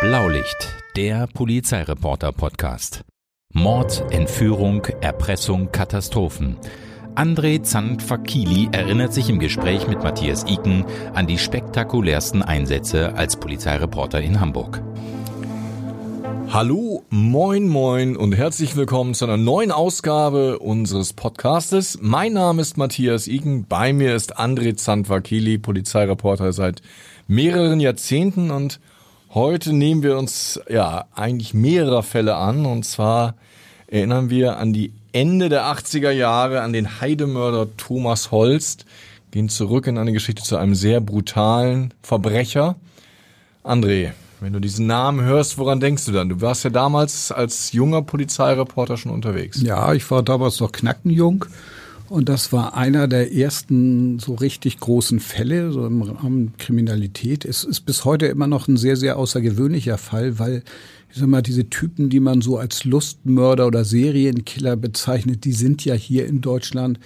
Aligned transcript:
Blaulicht, 0.00 0.76
der 0.94 1.26
Polizeireporter-Podcast. 1.26 3.02
Mord, 3.52 4.04
Entführung, 4.10 4.84
Erpressung, 5.00 5.72
Katastrophen. 5.72 6.56
André 7.16 7.64
Zandfakili 7.64 8.68
erinnert 8.70 9.12
sich 9.12 9.28
im 9.28 9.40
Gespräch 9.40 9.88
mit 9.88 10.00
Matthias 10.04 10.44
Iken 10.44 10.84
an 11.14 11.26
die 11.26 11.36
spektakulärsten 11.36 12.44
Einsätze 12.44 13.14
als 13.14 13.40
Polizeireporter 13.40 14.20
in 14.20 14.38
Hamburg. 14.38 14.80
Hallo, 16.50 17.02
moin, 17.10 17.66
moin 17.66 18.16
und 18.16 18.36
herzlich 18.36 18.76
willkommen 18.76 19.14
zu 19.14 19.24
einer 19.24 19.36
neuen 19.36 19.72
Ausgabe 19.72 20.60
unseres 20.60 21.12
Podcastes. 21.12 21.98
Mein 22.00 22.34
Name 22.34 22.62
ist 22.62 22.76
Matthias 22.76 23.26
Iken, 23.26 23.66
bei 23.66 23.92
mir 23.92 24.14
ist 24.14 24.38
André 24.38 24.76
Zandvakili, 24.76 25.58
Polizeireporter 25.58 26.52
seit 26.52 26.82
mehreren 27.26 27.80
Jahrzehnten 27.80 28.52
und 28.52 28.78
heute 29.34 29.72
nehmen 29.72 30.02
wir 30.02 30.18
uns 30.18 30.60
ja 30.68 31.04
eigentlich 31.14 31.54
mehrerer 31.54 32.02
Fälle 32.02 32.36
an 32.36 32.66
und 32.66 32.84
zwar 32.84 33.34
erinnern 33.86 34.30
wir 34.30 34.58
an 34.58 34.72
die 34.72 34.92
Ende 35.12 35.48
der 35.48 35.64
80er 35.64 36.10
Jahre 36.10 36.60
an 36.60 36.72
den 36.72 37.00
Heidemörder 37.00 37.68
Thomas 37.76 38.30
Holst, 38.30 38.84
gehen 39.30 39.48
zurück 39.48 39.86
in 39.86 39.98
eine 39.98 40.12
Geschichte 40.12 40.42
zu 40.42 40.56
einem 40.56 40.74
sehr 40.74 41.00
brutalen 41.00 41.94
Verbrecher. 42.02 42.76
André, 43.64 44.12
wenn 44.40 44.52
du 44.52 44.60
diesen 44.60 44.86
Namen 44.86 45.24
hörst, 45.24 45.58
woran 45.58 45.80
denkst 45.80 46.04
du 46.06 46.12
dann? 46.12 46.28
Du 46.28 46.40
warst 46.40 46.64
ja 46.64 46.70
damals 46.70 47.32
als 47.32 47.72
junger 47.72 48.02
Polizeireporter 48.02 48.96
schon 48.96 49.12
unterwegs. 49.12 49.60
Ja, 49.62 49.92
ich 49.94 50.08
war 50.10 50.22
damals 50.22 50.60
noch 50.60 50.72
knackenjung. 50.72 51.46
Und 52.08 52.28
das 52.28 52.52
war 52.52 52.74
einer 52.74 53.06
der 53.06 53.34
ersten 53.34 54.18
so 54.18 54.34
richtig 54.34 54.80
großen 54.80 55.20
Fälle 55.20 55.72
so 55.72 55.86
im 55.86 56.02
Rahmen 56.02 56.54
Kriminalität. 56.56 57.44
Es 57.44 57.64
ist 57.64 57.82
bis 57.82 58.04
heute 58.04 58.26
immer 58.26 58.46
noch 58.46 58.66
ein 58.66 58.76
sehr, 58.76 58.96
sehr 58.96 59.18
außergewöhnlicher 59.18 59.98
Fall, 59.98 60.38
weil 60.38 60.62
ich 61.10 61.18
sag 61.18 61.28
mal, 61.28 61.42
diese 61.42 61.68
Typen, 61.70 62.10
die 62.10 62.20
man 62.20 62.40
so 62.40 62.58
als 62.58 62.84
Lustmörder 62.84 63.66
oder 63.66 63.84
Serienkiller 63.84 64.76
bezeichnet, 64.76 65.44
die 65.44 65.52
sind 65.52 65.84
ja 65.84 65.94
hier 65.94 66.26
in 66.26 66.40
Deutschland 66.40 66.98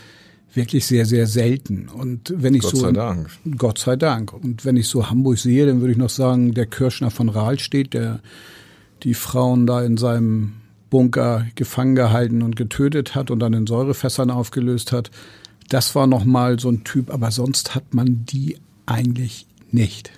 wirklich 0.54 0.86
sehr, 0.86 1.06
sehr 1.06 1.26
selten. 1.26 1.88
Und 1.88 2.32
wenn 2.36 2.54
ich 2.54 2.62
Gott 2.62 2.70
so. 2.72 2.76
sei 2.78 2.92
Dank. 2.92 3.30
Gott 3.56 3.78
sei 3.78 3.96
Dank. 3.96 4.32
Und 4.32 4.64
wenn 4.64 4.76
ich 4.76 4.88
so 4.88 5.08
Hamburg 5.08 5.38
sehe, 5.38 5.66
dann 5.66 5.80
würde 5.80 5.92
ich 5.92 5.98
noch 5.98 6.10
sagen, 6.10 6.52
der 6.52 6.66
Kirschner 6.66 7.10
von 7.10 7.28
Rahl 7.28 7.58
steht, 7.58 7.94
der 7.94 8.20
die 9.02 9.14
Frauen 9.14 9.66
da 9.66 9.82
in 9.82 9.96
seinem 9.96 10.52
Bunker 10.92 11.46
gefangen 11.54 11.94
gehalten 11.94 12.42
und 12.42 12.54
getötet 12.54 13.14
hat 13.14 13.30
und 13.30 13.40
dann 13.40 13.54
in 13.54 13.66
Säurefässern 13.66 14.30
aufgelöst 14.30 14.92
hat. 14.92 15.10
Das 15.70 15.94
war 15.94 16.06
nochmal 16.06 16.60
so 16.60 16.68
ein 16.68 16.84
Typ, 16.84 17.10
aber 17.10 17.30
sonst 17.30 17.74
hat 17.74 17.94
man 17.94 18.26
die 18.26 18.58
eigentlich 18.84 19.46
nicht. 19.70 20.10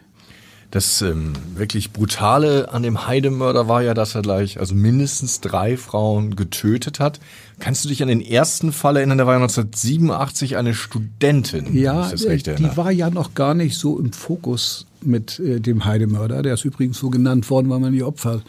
Das 0.73 1.01
ähm, 1.01 1.35
wirklich 1.55 1.93
Brutale 1.93 2.73
an 2.73 2.83
dem 2.83 3.07
Heidemörder 3.07 3.69
war 3.69 3.83
ja, 3.83 3.95
dass 3.95 4.17
er 4.17 4.23
gleich 4.23 4.59
also 4.59 4.75
mindestens 4.75 5.41
drei 5.41 5.77
Frauen 5.77 6.35
getötet 6.35 6.99
hat. 6.99 7.21
Kannst 7.61 7.85
du 7.85 7.89
dich 7.89 8.03
an 8.03 8.09
den 8.09 8.21
ersten 8.21 8.73
Fall 8.73 8.97
erinnern? 8.97 9.19
Der 9.19 9.29
war 9.29 9.35
ja 9.35 9.43
1987 9.43 10.57
eine 10.57 10.75
Studentin. 10.75 11.73
Ja, 11.73 12.11
äh, 12.11 12.37
die 12.37 12.77
war 12.77 12.91
ja 12.91 13.11
noch 13.11 13.35
gar 13.35 13.55
nicht 13.55 13.79
so 13.79 13.97
im 14.01 14.13
Fokus 14.13 14.87
mit 15.01 15.39
äh, 15.39 15.61
dem 15.61 15.85
Heidemörder. 15.85 16.43
Der 16.43 16.55
ist 16.55 16.65
übrigens 16.65 16.99
so 16.99 17.11
genannt 17.11 17.49
worden, 17.49 17.71
weil 17.71 17.79
man 17.79 17.93
die 17.93 18.03
Opfer 18.03 18.43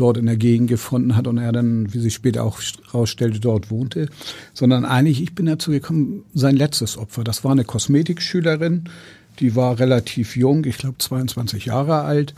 dort 0.00 0.16
in 0.16 0.26
der 0.26 0.36
Gegend 0.36 0.68
gefunden 0.68 1.16
hat 1.16 1.26
und 1.26 1.38
er 1.38 1.52
dann, 1.52 1.92
wie 1.92 1.98
sich 1.98 2.14
später 2.14 2.44
auch 2.44 2.60
herausstellte, 2.90 3.40
dort 3.40 3.70
wohnte, 3.70 4.08
sondern 4.54 4.84
eigentlich, 4.84 5.22
ich 5.22 5.34
bin 5.34 5.46
dazu 5.46 5.70
gekommen, 5.70 6.24
sein 6.34 6.56
letztes 6.56 6.96
Opfer. 6.96 7.24
Das 7.24 7.44
war 7.44 7.52
eine 7.52 7.64
Kosmetikschülerin, 7.64 8.84
die 9.40 9.54
war 9.54 9.78
relativ 9.78 10.36
jung, 10.36 10.64
ich 10.64 10.78
glaube 10.78 10.98
22 10.98 11.66
Jahre 11.66 12.02
alt. 12.02 12.34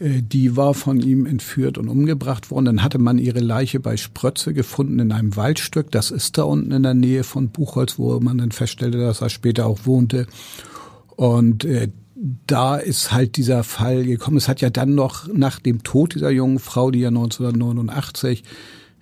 Äh, 0.00 0.22
die 0.22 0.56
war 0.56 0.74
von 0.74 1.00
ihm 1.00 1.26
entführt 1.26 1.78
und 1.78 1.88
umgebracht 1.88 2.50
worden. 2.50 2.66
Dann 2.66 2.82
hatte 2.82 2.98
man 2.98 3.18
ihre 3.18 3.40
Leiche 3.40 3.80
bei 3.80 3.96
Sprötze 3.96 4.54
gefunden 4.54 4.98
in 4.98 5.12
einem 5.12 5.36
Waldstück. 5.36 5.90
Das 5.90 6.10
ist 6.10 6.38
da 6.38 6.44
unten 6.44 6.72
in 6.72 6.82
der 6.82 6.94
Nähe 6.94 7.24
von 7.24 7.48
Buchholz, 7.50 7.98
wo 7.98 8.18
man 8.20 8.38
dann 8.38 8.52
feststellte, 8.52 8.98
dass 8.98 9.20
er 9.20 9.28
später 9.28 9.66
auch 9.66 9.80
wohnte. 9.84 10.26
Und 11.16 11.64
äh, 11.64 11.88
da 12.46 12.76
ist 12.76 13.12
halt 13.12 13.36
dieser 13.36 13.62
Fall 13.62 14.04
gekommen. 14.04 14.36
Es 14.36 14.48
hat 14.48 14.60
ja 14.60 14.70
dann 14.70 14.94
noch 14.94 15.28
nach 15.28 15.60
dem 15.60 15.82
Tod 15.82 16.14
dieser 16.14 16.30
jungen 16.30 16.58
Frau, 16.58 16.90
die 16.90 17.00
ja 17.00 17.08
1989 17.08 18.42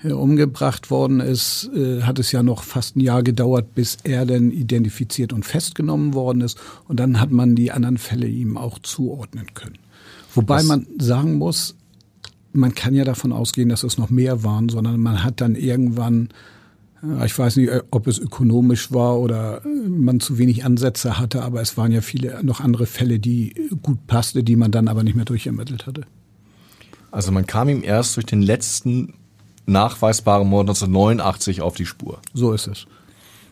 äh, 0.03 0.12
umgebracht 0.12 0.91
worden 0.91 1.21
ist, 1.21 1.71
äh, 1.75 2.03
hat 2.03 2.19
es 2.19 2.32
ja 2.32 2.43
noch 2.43 2.62
fast 2.62 2.97
ein 2.97 3.00
Jahr 3.00 3.22
gedauert, 3.22 3.75
bis 3.75 3.97
er 4.04 4.27
denn 4.27 4.50
identifiziert 4.50 5.32
und 5.32 5.44
festgenommen 5.44 6.12
worden 6.12 6.43
ist. 6.43 6.59
Und 6.87 7.00
dann 7.00 7.21
hat 7.21 7.31
man 7.31 7.54
die 7.54 7.72
anderen 7.72 7.97
Fälle 7.97 8.27
ihm 8.27 8.59
auch 8.59 8.78
zuordnen 8.81 9.54
können. 9.54 9.78
Wobei 10.34 10.59
Was? 10.59 10.65
man 10.65 10.87
sagen 10.98 11.34
muss, 11.38 11.77
man 12.53 12.75
kann 12.75 12.94
ja 12.94 13.04
davon 13.04 13.33
ausgehen, 13.33 13.71
dass 13.71 13.83
es 13.83 13.97
noch 13.97 14.10
mehr 14.10 14.44
waren, 14.44 14.69
sondern 14.69 15.00
man 15.00 15.25
hat 15.25 15.41
dann 15.41 15.54
irgendwann 15.54 16.28
ich 17.25 17.39
weiß 17.39 17.57
nicht, 17.57 17.71
ob 17.91 18.07
es 18.07 18.19
ökonomisch 18.19 18.93
war 18.93 19.19
oder 19.19 19.61
man 19.65 20.21
zu 20.21 20.39
wenig 20.39 20.65
Ansätze 20.65 21.19
hatte, 21.19 21.43
aber 21.43 21.61
es 21.61 21.77
waren 21.77 21.93
ja 21.93 22.01
viele 22.01 22.43
noch 22.43 22.61
andere 22.61 22.87
Fälle, 22.87 23.19
die 23.19 23.55
gut 23.83 24.07
passte, 24.07 24.43
die 24.43 24.57
man 24.57 24.71
dann 24.71 24.89
aber 24.89 25.03
nicht 25.03 25.15
mehr 25.15 25.25
durchermittelt 25.25 25.87
hatte. 25.87 26.03
Also 27.11 27.33
man 27.33 27.47
kam 27.47 27.69
ihm 27.69 27.83
erst 27.83 28.17
durch 28.17 28.27
den 28.27 28.43
letzten 28.43 29.15
nachweisbaren 29.67 30.49
Mord 30.49 30.69
1989 30.69 31.61
auf 31.61 31.75
die 31.75 31.87
Spur. 31.87 32.21
So 32.33 32.53
ist 32.53 32.67
es. 32.67 32.87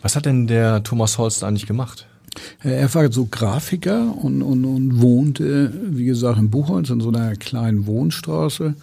Was 0.02 0.16
hat 0.16 0.26
denn 0.26 0.46
der 0.46 0.82
Thomas 0.82 1.18
Holst 1.18 1.44
eigentlich 1.44 1.66
gemacht? 1.66 2.06
Er 2.62 2.92
war 2.94 3.12
so 3.12 3.26
Grafiker 3.26 4.16
und, 4.16 4.42
und, 4.42 4.64
und 4.64 5.00
wohnte, 5.00 5.72
wie 5.90 6.04
gesagt, 6.04 6.38
in 6.38 6.50
Buchholz 6.50 6.90
in 6.90 7.00
so 7.00 7.08
einer 7.08 7.36
kleinen 7.36 7.86
Wohnstraße 7.86 8.74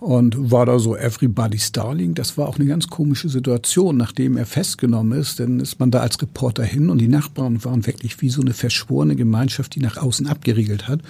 und 0.00 0.50
war 0.50 0.66
da 0.66 0.78
so 0.78 0.96
Everybody's 0.96 1.72
Darling. 1.72 2.14
Das 2.14 2.38
war 2.38 2.48
auch 2.48 2.58
eine 2.58 2.66
ganz 2.66 2.88
komische 2.88 3.28
Situation, 3.28 3.96
nachdem 3.96 4.36
er 4.36 4.46
festgenommen 4.46 5.18
ist. 5.18 5.40
Dann 5.40 5.60
ist 5.60 5.80
man 5.80 5.90
da 5.90 6.00
als 6.00 6.20
Reporter 6.22 6.64
hin 6.64 6.90
und 6.90 6.98
die 6.98 7.08
Nachbarn 7.08 7.64
waren 7.64 7.86
wirklich 7.86 8.20
wie 8.20 8.30
so 8.30 8.40
eine 8.40 8.52
verschworene 8.52 9.16
Gemeinschaft, 9.16 9.74
die 9.74 9.80
nach 9.80 9.96
außen 9.96 10.26
abgeriegelt 10.26 10.88
hat. 10.88 11.00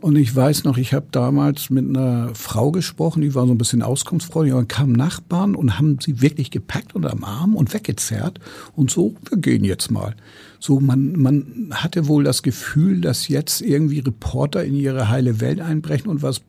Und 0.00 0.16
ich 0.16 0.34
weiß 0.34 0.64
noch, 0.64 0.78
ich 0.78 0.94
habe 0.94 1.06
damals 1.12 1.70
mit 1.70 1.88
einer 1.88 2.34
Frau 2.34 2.72
gesprochen, 2.72 3.22
die 3.22 3.36
war 3.36 3.46
so 3.46 3.52
ein 3.52 3.58
bisschen 3.58 3.82
auskunftsfreudig, 3.82 4.52
und 4.52 4.68
kamen 4.68 4.92
Nachbarn 4.92 5.54
und 5.54 5.78
haben 5.78 5.98
sie 6.00 6.20
wirklich 6.20 6.50
gepackt 6.50 6.96
unter 6.96 7.10
dem 7.10 7.22
Arm 7.22 7.54
und 7.54 7.72
weggezerrt 7.72 8.40
und 8.74 8.90
so, 8.90 9.14
wir 9.28 9.38
gehen 9.38 9.62
jetzt 9.62 9.92
mal. 9.92 10.16
So, 10.58 10.80
man, 10.80 11.12
man 11.20 11.70
hatte 11.70 12.08
wohl 12.08 12.24
das 12.24 12.42
Gefühl, 12.42 13.00
dass 13.00 13.28
jetzt 13.28 13.60
irgendwie 13.60 14.00
Reporter 14.00 14.64
in 14.64 14.74
ihre 14.74 15.08
heile 15.08 15.40
Welt 15.40 15.60
einbrechen 15.60 16.10
und 16.10 16.20
was 16.20 16.40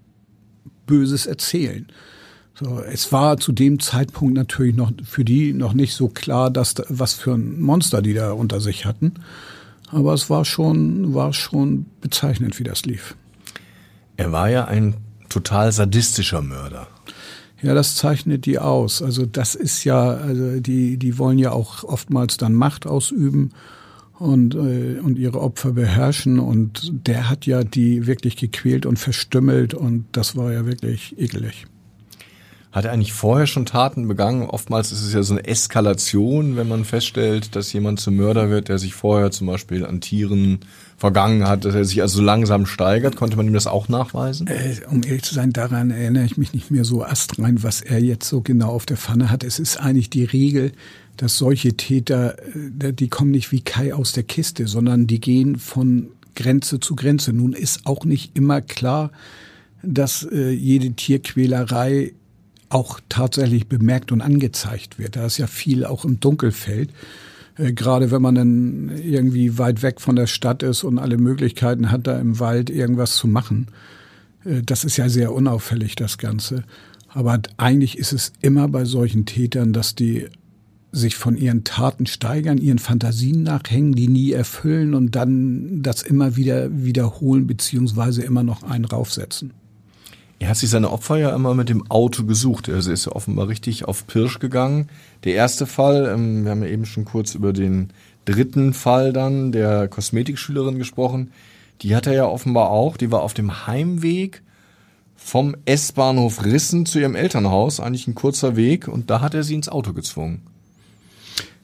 Böses 0.85 1.25
erzählen. 1.25 1.87
So, 2.59 2.81
es 2.81 3.11
war 3.11 3.37
zu 3.37 3.51
dem 3.51 3.79
Zeitpunkt 3.79 4.35
natürlich 4.35 4.75
noch 4.75 4.91
für 5.03 5.25
die 5.25 5.53
noch 5.53 5.73
nicht 5.73 5.95
so 5.95 6.07
klar, 6.07 6.51
dass 6.51 6.75
da, 6.75 6.83
was 6.87 7.13
für 7.13 7.33
ein 7.33 7.59
Monster 7.59 8.01
die 8.01 8.13
da 8.13 8.31
unter 8.31 8.61
sich 8.61 8.85
hatten. 8.85 9.13
Aber 9.89 10.13
es 10.13 10.29
war 10.29 10.45
schon, 10.45 11.13
war 11.13 11.33
schon 11.33 11.85
bezeichnend, 12.01 12.59
wie 12.59 12.63
das 12.63 12.85
lief. 12.85 13.15
Er 14.17 14.31
war 14.31 14.49
ja 14.49 14.65
ein 14.65 14.95
total 15.29 15.71
sadistischer 15.71 16.41
Mörder. 16.41 16.87
Ja, 17.61 17.73
das 17.73 17.95
zeichnet 17.95 18.45
die 18.45 18.59
aus. 18.59 19.01
Also 19.01 19.25
das 19.25 19.55
ist 19.55 19.83
ja, 19.83 20.11
also 20.11 20.59
die, 20.59 20.97
die 20.97 21.17
wollen 21.17 21.39
ja 21.39 21.51
auch 21.51 21.83
oftmals 21.83 22.37
dann 22.37 22.53
Macht 22.53 22.85
ausüben 22.85 23.51
und, 24.23 24.55
äh, 24.55 24.99
und 24.99 25.19
ihre 25.19 25.41
Opfer 25.41 25.73
beherrschen. 25.73 26.39
Und 26.39 26.91
der 27.07 27.29
hat 27.29 27.45
ja 27.45 27.63
die 27.63 28.07
wirklich 28.07 28.37
gequält 28.37 28.85
und 28.85 28.97
verstümmelt 28.97 29.73
und 29.73 30.05
das 30.13 30.35
war 30.37 30.53
ja 30.53 30.65
wirklich 30.65 31.17
ekelig. 31.19 31.65
Hat 32.73 32.85
er 32.85 32.91
eigentlich 32.91 33.13
vorher 33.13 33.45
schon 33.45 33.67
Taten 33.67 34.07
begangen? 34.07 34.49
Oftmals 34.49 34.91
ist 34.91 35.03
es 35.03 35.13
ja 35.13 35.21
so 35.21 35.35
eine 35.35 35.45
Eskalation, 35.45 36.55
wenn 36.55 36.67
man 36.67 36.85
feststellt, 36.85 37.55
dass 37.55 37.71
jemand 37.71 37.99
zum 37.99 38.15
Mörder 38.15 38.49
wird, 38.49 38.67
der 38.67 38.79
sich 38.79 38.95
vorher 38.95 39.29
zum 39.29 39.45
Beispiel 39.45 39.85
an 39.85 40.01
Tieren 40.01 40.61
vergangen 40.97 41.47
hat, 41.47 41.65
dass 41.65 41.75
er 41.75 41.85
sich 41.85 42.01
also 42.01 42.19
langsam 42.19 42.65
steigert. 42.65 43.15
Konnte 43.15 43.37
man 43.37 43.45
ihm 43.45 43.53
das 43.53 43.67
auch 43.67 43.89
nachweisen? 43.89 44.47
Äh, 44.47 44.77
um 44.89 45.03
ehrlich 45.03 45.21
zu 45.21 45.35
sein, 45.35 45.53
daran 45.53 45.91
erinnere 45.91 46.25
ich 46.25 46.35
mich 46.35 46.53
nicht 46.53 46.71
mehr 46.71 46.83
so 46.83 47.03
astrein, 47.03 47.61
was 47.61 47.81
er 47.81 47.99
jetzt 47.99 48.27
so 48.27 48.41
genau 48.41 48.69
auf 48.69 48.87
der 48.87 48.97
Pfanne 48.97 49.29
hat. 49.29 49.43
Es 49.43 49.59
ist 49.59 49.77
eigentlich 49.77 50.09
die 50.09 50.23
Regel, 50.23 50.71
dass 51.15 51.37
solche 51.37 51.77
Täter, 51.77 52.39
äh, 52.55 52.91
die 52.91 53.07
kommen 53.07 53.29
nicht 53.29 53.51
wie 53.51 53.61
Kai 53.61 53.93
aus 53.93 54.13
der 54.13 54.23
Kiste, 54.23 54.65
sondern 54.65 55.05
die 55.05 55.19
gehen 55.19 55.57
von 55.57 56.09
Grenze 56.33 56.79
zu 56.79 56.95
Grenze. 56.95 57.33
Nun 57.33 57.53
ist 57.53 57.85
auch 57.85 58.03
nicht 58.03 58.35
immer 58.35 58.61
klar, 58.61 59.11
dass 59.83 60.23
äh, 60.23 60.49
jede 60.49 60.93
Tierquälerei 60.93 62.13
auch 62.73 62.99
tatsächlich 63.09 63.67
bemerkt 63.67 64.11
und 64.11 64.21
angezeigt 64.21 64.99
wird. 64.99 65.15
Da 65.15 65.25
ist 65.25 65.37
ja 65.37 65.47
viel 65.47 65.85
auch 65.85 66.05
im 66.05 66.19
Dunkelfeld. 66.19 66.89
Äh, 67.57 67.73
gerade 67.73 68.11
wenn 68.11 68.21
man 68.21 68.35
dann 68.35 68.91
irgendwie 68.97 69.57
weit 69.57 69.81
weg 69.81 70.01
von 70.01 70.15
der 70.15 70.27
Stadt 70.27 70.63
ist 70.63 70.83
und 70.83 70.99
alle 70.99 71.17
Möglichkeiten 71.17 71.91
hat, 71.91 72.07
da 72.07 72.19
im 72.19 72.39
Wald 72.39 72.69
irgendwas 72.69 73.15
zu 73.15 73.27
machen. 73.27 73.67
Äh, 74.43 74.61
das 74.63 74.83
ist 74.83 74.97
ja 74.97 75.09
sehr 75.09 75.33
unauffällig, 75.33 75.95
das 75.95 76.17
Ganze. 76.17 76.63
Aber 77.09 77.39
eigentlich 77.57 77.97
ist 77.97 78.11
es 78.11 78.33
immer 78.41 78.67
bei 78.67 78.85
solchen 78.85 79.25
Tätern, 79.25 79.71
dass 79.71 79.93
die 79.93 80.27
sich 80.91 81.15
von 81.15 81.35
ihren 81.37 81.63
Taten 81.63 82.05
steigern, 82.05 82.57
ihren 82.57 82.79
Fantasien 82.79 83.43
nachhängen, 83.43 83.93
die 83.93 84.07
nie 84.07 84.31
erfüllen 84.31 84.93
und 84.93 85.15
dann 85.15 85.81
das 85.81 86.03
immer 86.03 86.35
wieder 86.35 86.69
wiederholen 86.83 87.47
beziehungsweise 87.47 88.21
immer 88.23 88.43
noch 88.43 88.63
einen 88.63 88.85
raufsetzen. 88.85 89.53
Er 90.39 90.49
hat 90.49 90.57
sich 90.57 90.69
seine 90.69 90.91
Opfer 90.91 91.17
ja 91.17 91.33
immer 91.33 91.53
mit 91.53 91.69
dem 91.69 91.89
Auto 91.89 92.25
gesucht. 92.25 92.69
Also 92.69 92.89
er 92.89 92.95
ist 92.95 93.05
ja 93.05 93.11
offenbar 93.13 93.47
richtig 93.47 93.85
auf 93.85 94.07
Pirsch 94.07 94.39
gegangen. 94.39 94.89
Der 95.23 95.35
erste 95.35 95.65
Fall, 95.65 96.11
ähm, 96.13 96.43
wir 96.43 96.51
haben 96.51 96.63
ja 96.63 96.69
eben 96.69 96.85
schon 96.85 97.05
kurz 97.05 97.35
über 97.35 97.53
den 97.53 97.89
dritten 98.25 98.73
Fall 98.73 99.13
dann 99.13 99.51
der 99.51 99.87
Kosmetikschülerin 99.87 100.77
gesprochen. 100.77 101.31
Die 101.81 101.95
hat 101.95 102.07
er 102.07 102.13
ja 102.13 102.25
offenbar 102.25 102.71
auch. 102.71 102.97
Die 102.97 103.11
war 103.11 103.21
auf 103.21 103.33
dem 103.33 103.67
Heimweg 103.67 104.41
vom 105.23 105.55
S-Bahnhof 105.65 106.43
Rissen 106.43 106.85
zu 106.85 106.99
ihrem 106.99 107.15
Elternhaus, 107.15 107.79
eigentlich 107.79 108.07
ein 108.07 108.15
kurzer 108.15 108.55
Weg, 108.55 108.87
und 108.87 109.09
da 109.09 109.21
hat 109.21 109.33
er 109.33 109.43
sie 109.43 109.55
ins 109.55 109.69
Auto 109.69 109.93
gezwungen. 109.93 110.41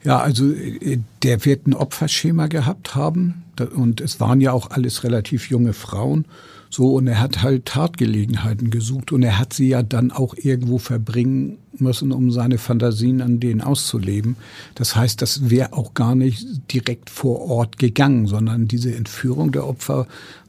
Ja, 0.03 0.19
also 0.19 0.51
äh, 0.51 0.99
der 1.23 1.45
wird 1.45 1.67
ein 1.67 1.73
Opferschema 1.73 2.47
gehabt 2.47 2.95
haben 2.95 3.43
und 3.75 4.01
es 4.01 4.19
waren 4.19 4.39
ja 4.41 4.53
auch 4.53 4.71
alles 4.71 5.03
relativ 5.03 5.49
junge 5.49 5.73
Frauen. 5.73 6.25
So, 6.71 6.93
und 6.93 7.07
er 7.07 7.19
hat 7.19 7.41
halt 7.41 7.65
Tatgelegenheiten 7.65 8.69
gesucht 8.69 9.11
und 9.11 9.23
er 9.23 9.39
hat 9.39 9.53
sie 9.53 9.69
ja 9.69 9.81
dann 9.81 10.11
auch 10.11 10.35
irgendwo 10.37 10.77
verbringen 10.77 11.57
müssen, 11.79 12.11
um 12.11 12.31
seine 12.31 12.59
Fantasien 12.59 13.21
an 13.21 13.39
denen 13.39 13.61
auszuleben. 13.61 14.35
Das 14.75 14.95
heißt, 14.95 15.19
das 15.21 15.49
wäre 15.49 15.73
auch 15.73 15.95
gar 15.95 16.13
nicht 16.13 16.71
direkt 16.71 17.09
vor 17.09 17.41
Ort 17.41 17.79
gegangen, 17.79 18.27
sondern 18.27 18.67
diese 18.67 18.93
Entführung 18.93 19.51
der 19.51 19.67
Opfer 19.67 20.05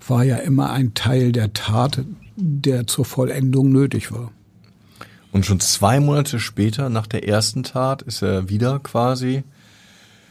war 0.06 0.22
ja 0.22 0.36
immer 0.36 0.70
ein 0.70 0.92
Teil 0.92 1.32
der 1.32 1.54
Tat, 1.54 2.04
der 2.36 2.86
zur 2.86 3.06
Vollendung 3.06 3.72
nötig 3.72 4.12
war. 4.12 4.30
Und 5.32 5.46
schon 5.46 5.60
zwei 5.60 6.00
Monate 6.00 6.40
später, 6.40 6.88
nach 6.88 7.06
der 7.06 7.28
ersten 7.28 7.62
Tat, 7.62 8.02
ist 8.02 8.22
er 8.22 8.48
wieder 8.48 8.80
quasi 8.80 9.44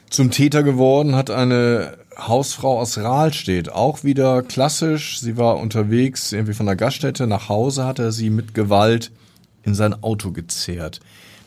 zum 0.09 0.31
Täter 0.31 0.63
geworden, 0.63 1.15
hat 1.15 1.29
eine 1.29 1.97
Hausfrau 2.17 2.79
aus 2.79 2.97
Rahlstedt, 2.97 3.71
auch 3.71 4.03
wieder 4.03 4.41
klassisch. 4.41 5.19
Sie 5.19 5.37
war 5.37 5.57
unterwegs, 5.57 6.33
irgendwie 6.33 6.53
von 6.53 6.65
der 6.65 6.75
Gaststätte 6.75 7.27
nach 7.27 7.47
Hause, 7.47 7.85
hat 7.85 7.99
er 7.99 8.11
sie 8.11 8.29
mit 8.29 8.53
Gewalt 8.53 9.11
in 9.63 9.75
sein 9.75 10.03
Auto 10.03 10.31
gezerrt. 10.31 10.99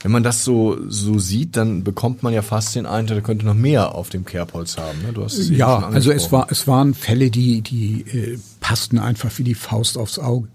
Wenn 0.02 0.10
man 0.10 0.22
das 0.24 0.42
so, 0.42 0.78
so 0.88 1.18
sieht, 1.18 1.56
dann 1.56 1.84
bekommt 1.84 2.22
man 2.22 2.32
ja 2.32 2.42
fast 2.42 2.74
den 2.74 2.86
Eindruck, 2.86 3.18
er 3.18 3.22
könnte 3.22 3.46
noch 3.46 3.54
mehr 3.54 3.94
auf 3.94 4.08
dem 4.08 4.24
Kerbholz 4.24 4.76
haben. 4.76 5.00
Ne? 5.02 5.12
Du 5.12 5.22
hast 5.22 5.38
es 5.38 5.48
ja, 5.48 5.78
also 5.78 6.10
es 6.10 6.32
war, 6.32 6.48
es 6.50 6.66
waren 6.66 6.94
Fälle, 6.94 7.30
die, 7.30 7.60
die 7.60 8.00
äh, 8.10 8.38
passten 8.60 8.98
einfach 8.98 9.30
wie 9.38 9.44
die 9.44 9.54
Faust 9.54 9.96
aufs 9.96 10.18
Auge. 10.18 10.48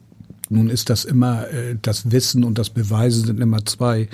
Nun 0.49 0.69
ist 0.69 0.89
das 0.89 1.05
immer, 1.05 1.49
äh, 1.49 1.75
das 1.81 2.11
Wissen 2.11 2.43
und 2.43 2.57
das 2.57 2.69
Beweisen 2.69 3.25
sind 3.25 3.39
immer 3.39 3.65
zwei 3.65 4.07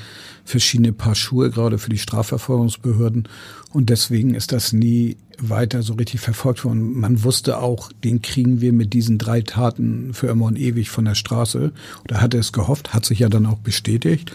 verschiedene 0.46 0.94
Paar 0.94 1.16
Schuhe, 1.16 1.50
gerade 1.50 1.78
für 1.78 1.90
die 1.90 1.98
Strafverfolgungsbehörden. 1.98 3.28
Und 3.72 3.90
deswegen 3.90 4.36
ist 4.36 4.52
das 4.52 4.74
nie 4.74 5.18
weiter 5.38 5.84
so 5.84 5.94
richtig 5.94 6.22
verfolgt 6.22 6.64
worden. 6.66 7.00
Man 7.00 7.24
wusste 7.24 7.60
auch, 7.60 7.92
den 8.04 8.22
kriegen 8.22 8.62
wir 8.62 8.74
mit 8.74 8.94
diesen 8.94 9.18
drei 9.18 9.42
Taten 9.42 10.14
für 10.14 10.28
immer 10.28 10.46
und 10.46 10.58
ewig 10.58 10.90
von 10.90 11.06
der 11.06 11.16
Straße. 11.16 11.72
Oder 12.04 12.22
hatte 12.22 12.38
es 12.38 12.52
gehofft, 12.52 12.94
hat 12.94 13.06
sich 13.06 13.20
ja 13.20 13.30
dann 13.30 13.46
auch 13.46 13.60
bestätigt. 13.60 14.32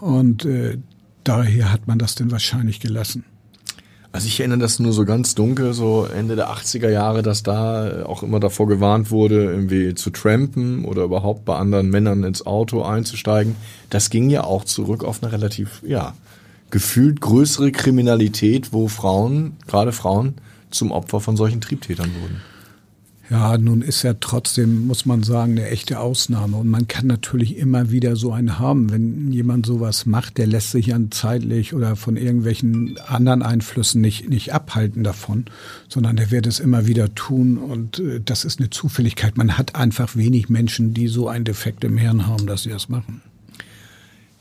Und 0.00 0.44
äh, 0.44 0.78
daher 1.24 1.72
hat 1.72 1.86
man 1.86 1.98
das 1.98 2.14
denn 2.14 2.30
wahrscheinlich 2.30 2.80
gelassen. 2.80 3.24
Also 4.14 4.28
ich 4.28 4.38
erinnere 4.38 4.60
das 4.60 4.78
nur 4.78 4.92
so 4.92 5.04
ganz 5.04 5.34
dunkel, 5.34 5.72
so 5.72 6.06
Ende 6.06 6.36
der 6.36 6.48
80er 6.48 6.88
Jahre, 6.88 7.22
dass 7.22 7.42
da 7.42 8.06
auch 8.06 8.22
immer 8.22 8.38
davor 8.38 8.68
gewarnt 8.68 9.10
wurde, 9.10 9.42
irgendwie 9.42 9.96
zu 9.96 10.10
trampen 10.10 10.84
oder 10.84 11.02
überhaupt 11.02 11.44
bei 11.44 11.56
anderen 11.56 11.90
Männern 11.90 12.22
ins 12.22 12.46
Auto 12.46 12.84
einzusteigen. 12.84 13.56
Das 13.90 14.10
ging 14.10 14.30
ja 14.30 14.44
auch 14.44 14.62
zurück 14.62 15.02
auf 15.02 15.20
eine 15.20 15.32
relativ, 15.32 15.82
ja, 15.84 16.14
gefühlt 16.70 17.20
größere 17.20 17.72
Kriminalität, 17.72 18.72
wo 18.72 18.86
Frauen, 18.86 19.56
gerade 19.66 19.90
Frauen, 19.90 20.34
zum 20.70 20.92
Opfer 20.92 21.18
von 21.18 21.36
solchen 21.36 21.60
Triebtätern 21.60 22.12
wurden. 22.22 22.40
Ja, 23.30 23.56
nun 23.56 23.80
ist 23.80 24.04
er 24.04 24.20
trotzdem, 24.20 24.86
muss 24.86 25.06
man 25.06 25.22
sagen, 25.22 25.52
eine 25.52 25.68
echte 25.68 25.98
Ausnahme. 25.98 26.58
Und 26.58 26.68
man 26.68 26.88
kann 26.88 27.06
natürlich 27.06 27.56
immer 27.56 27.90
wieder 27.90 28.16
so 28.16 28.32
einen 28.32 28.58
haben. 28.58 28.90
Wenn 28.90 29.32
jemand 29.32 29.64
sowas 29.64 30.04
macht, 30.04 30.36
der 30.36 30.46
lässt 30.46 30.72
sich 30.72 30.86
dann 30.86 31.10
zeitlich 31.10 31.74
oder 31.74 31.96
von 31.96 32.16
irgendwelchen 32.16 32.98
anderen 33.06 33.42
Einflüssen 33.42 34.02
nicht, 34.02 34.28
nicht 34.28 34.52
abhalten 34.52 35.04
davon, 35.04 35.46
sondern 35.88 36.16
der 36.16 36.30
wird 36.30 36.46
es 36.46 36.60
immer 36.60 36.86
wieder 36.86 37.14
tun. 37.14 37.56
Und 37.56 37.98
äh, 37.98 38.20
das 38.22 38.44
ist 38.44 38.60
eine 38.60 38.70
Zufälligkeit. 38.70 39.38
Man 39.38 39.56
hat 39.56 39.74
einfach 39.74 40.16
wenig 40.16 40.50
Menschen, 40.50 40.92
die 40.92 41.08
so 41.08 41.28
einen 41.28 41.44
Defekt 41.46 41.82
im 41.84 41.96
Hirn 41.96 42.26
haben, 42.26 42.46
dass 42.46 42.64
sie 42.64 42.70
das 42.70 42.90
machen. 42.90 43.22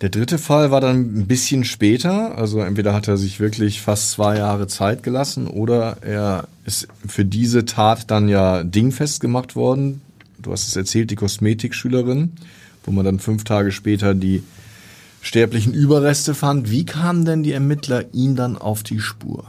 Der 0.04 0.10
dritte 0.10 0.38
Fall 0.38 0.70
war 0.70 0.82
dann 0.82 0.98
ein 0.98 1.28
bisschen 1.28 1.64
später. 1.64 2.38
Also 2.38 2.60
entweder 2.60 2.94
hat 2.94 3.08
er 3.08 3.16
sich 3.16 3.40
wirklich 3.40 3.80
fast 3.80 4.12
zwei 4.12 4.38
Jahre 4.38 4.68
Zeit 4.68 5.02
gelassen 5.02 5.48
oder 5.48 5.96
er 6.02 6.50
ist 6.66 6.90
für 7.08 7.24
diese 7.24 7.64
Tat 7.64 8.12
dann 8.12 8.28
ja 8.28 8.66
dingfest 8.66 9.22
gemacht 9.22 9.56
worden. 9.56 10.02
Du 10.40 10.52
hast 10.52 10.68
es 10.68 10.76
erzählt, 10.76 11.10
die 11.10 11.16
Kosmetikschülerin, 11.16 12.34
wo 12.84 12.92
man 12.92 13.06
dann 13.06 13.20
fünf 13.20 13.46
Tage 13.46 13.72
später 13.72 14.14
die 14.14 14.44
sterblichen 15.22 15.74
Überreste 15.74 16.34
fand. 16.36 16.70
Wie 16.70 16.86
kamen 16.86 17.24
denn 17.24 17.42
die 17.42 17.54
Ermittler 17.54 18.14
ihn 18.14 18.36
dann 18.36 18.58
auf 18.58 18.84
die 18.84 19.00
Spur? 19.00 19.46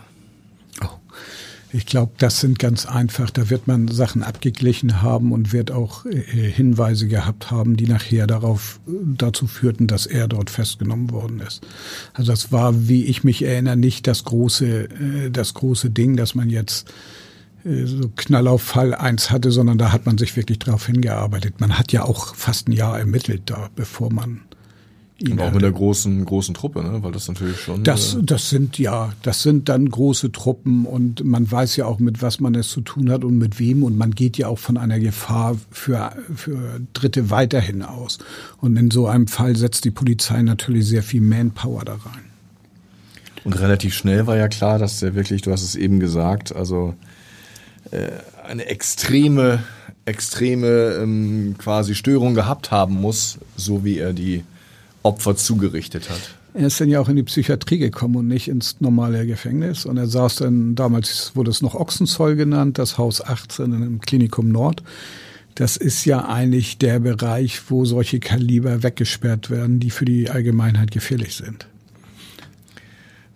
Ich 1.74 1.86
glaube, 1.86 2.12
das 2.18 2.38
sind 2.38 2.60
ganz 2.60 2.86
einfach. 2.86 3.30
Da 3.30 3.50
wird 3.50 3.66
man 3.66 3.88
Sachen 3.88 4.22
abgeglichen 4.22 5.02
haben 5.02 5.32
und 5.32 5.52
wird 5.52 5.72
auch 5.72 6.06
äh, 6.06 6.20
Hinweise 6.20 7.08
gehabt 7.08 7.50
haben, 7.50 7.76
die 7.76 7.88
nachher 7.88 8.28
darauf 8.28 8.78
äh, 8.86 8.92
dazu 9.16 9.48
führten, 9.48 9.88
dass 9.88 10.06
er 10.06 10.28
dort 10.28 10.50
festgenommen 10.50 11.10
worden 11.10 11.40
ist. 11.40 11.62
Also 12.12 12.30
das 12.30 12.52
war, 12.52 12.86
wie 12.86 13.06
ich 13.06 13.24
mich 13.24 13.42
erinnere, 13.42 13.76
nicht 13.76 14.06
das 14.06 14.22
große, 14.22 14.84
äh, 14.84 15.30
das 15.32 15.54
große 15.54 15.90
Ding, 15.90 16.16
dass 16.16 16.36
man 16.36 16.48
jetzt 16.48 16.92
so 17.64 18.10
Knall 18.14 18.46
auf 18.46 18.60
Fall 18.60 18.94
eins 18.94 19.30
hatte, 19.30 19.50
sondern 19.50 19.78
da 19.78 19.90
hat 19.90 20.04
man 20.04 20.18
sich 20.18 20.36
wirklich 20.36 20.58
drauf 20.58 20.84
hingearbeitet. 20.84 21.60
Man 21.60 21.78
hat 21.78 21.92
ja 21.92 22.04
auch 22.04 22.34
fast 22.34 22.68
ein 22.68 22.72
Jahr 22.72 22.98
ermittelt 22.98 23.44
da, 23.46 23.70
bevor 23.74 24.12
man 24.12 24.42
und 25.22 25.40
auch 25.40 25.52
mit 25.52 25.62
der 25.62 25.70
großen, 25.70 26.24
großen 26.24 26.54
Truppe, 26.54 26.82
ne? 26.82 27.02
weil 27.02 27.12
das 27.12 27.28
natürlich 27.28 27.60
schon. 27.60 27.84
Das, 27.84 28.14
äh 28.14 28.22
das 28.22 28.50
sind 28.50 28.78
ja, 28.78 29.12
das 29.22 29.42
sind 29.42 29.68
dann 29.68 29.88
große 29.88 30.32
Truppen 30.32 30.86
und 30.86 31.24
man 31.24 31.50
weiß 31.50 31.76
ja 31.76 31.86
auch, 31.86 32.00
mit 32.00 32.20
was 32.20 32.40
man 32.40 32.54
es 32.56 32.68
zu 32.68 32.80
tun 32.80 33.10
hat 33.10 33.24
und 33.24 33.38
mit 33.38 33.60
wem 33.60 33.84
und 33.84 33.96
man 33.96 34.10
geht 34.10 34.36
ja 34.38 34.48
auch 34.48 34.58
von 34.58 34.76
einer 34.76 34.98
Gefahr 34.98 35.56
für, 35.70 36.12
für 36.34 36.80
Dritte 36.94 37.30
weiterhin 37.30 37.82
aus. 37.82 38.18
Und 38.60 38.76
in 38.76 38.90
so 38.90 39.06
einem 39.06 39.28
Fall 39.28 39.54
setzt 39.54 39.84
die 39.84 39.92
Polizei 39.92 40.42
natürlich 40.42 40.86
sehr 40.86 41.04
viel 41.04 41.20
Manpower 41.20 41.84
da 41.84 41.92
rein. 41.92 42.24
Und 43.44 43.52
relativ 43.60 43.94
schnell 43.94 44.26
war 44.26 44.36
ja 44.36 44.48
klar, 44.48 44.78
dass 44.78 44.98
der 44.98 45.14
wirklich, 45.14 45.42
du 45.42 45.52
hast 45.52 45.62
es 45.62 45.76
eben 45.76 46.00
gesagt, 46.00 46.56
also 46.56 46.94
äh, 47.92 48.08
eine 48.44 48.66
extreme, 48.66 49.62
extreme 50.06 50.98
ähm, 51.00 51.54
quasi 51.58 51.94
Störung 51.94 52.34
gehabt 52.34 52.72
haben 52.72 53.00
muss, 53.00 53.38
so 53.56 53.84
wie 53.84 53.98
er 53.98 54.12
die 54.12 54.42
Opfer 55.04 55.36
zugerichtet 55.36 56.10
hat. 56.10 56.20
Er 56.54 56.68
ist 56.68 56.80
dann 56.80 56.88
ja 56.88 57.00
auch 57.00 57.08
in 57.08 57.16
die 57.16 57.22
Psychiatrie 57.22 57.78
gekommen 57.78 58.16
und 58.16 58.28
nicht 58.28 58.48
ins 58.48 58.80
normale 58.80 59.26
Gefängnis. 59.26 59.86
Und 59.86 59.96
er 59.96 60.06
saß 60.06 60.36
dann, 60.36 60.74
damals 60.74 61.32
wurde 61.34 61.50
es 61.50 61.62
noch 61.62 61.74
Ochsenzoll 61.74 62.36
genannt, 62.36 62.78
das 62.78 62.96
Haus 62.96 63.22
18 63.22 63.72
im 63.72 64.00
Klinikum 64.00 64.50
Nord. 64.50 64.82
Das 65.56 65.76
ist 65.76 66.04
ja 66.04 66.26
eigentlich 66.26 66.78
der 66.78 67.00
Bereich, 67.00 67.60
wo 67.68 67.84
solche 67.84 68.18
Kaliber 68.18 68.82
weggesperrt 68.82 69.50
werden, 69.50 69.78
die 69.78 69.90
für 69.90 70.04
die 70.04 70.30
Allgemeinheit 70.30 70.90
gefährlich 70.90 71.36
sind. 71.36 71.66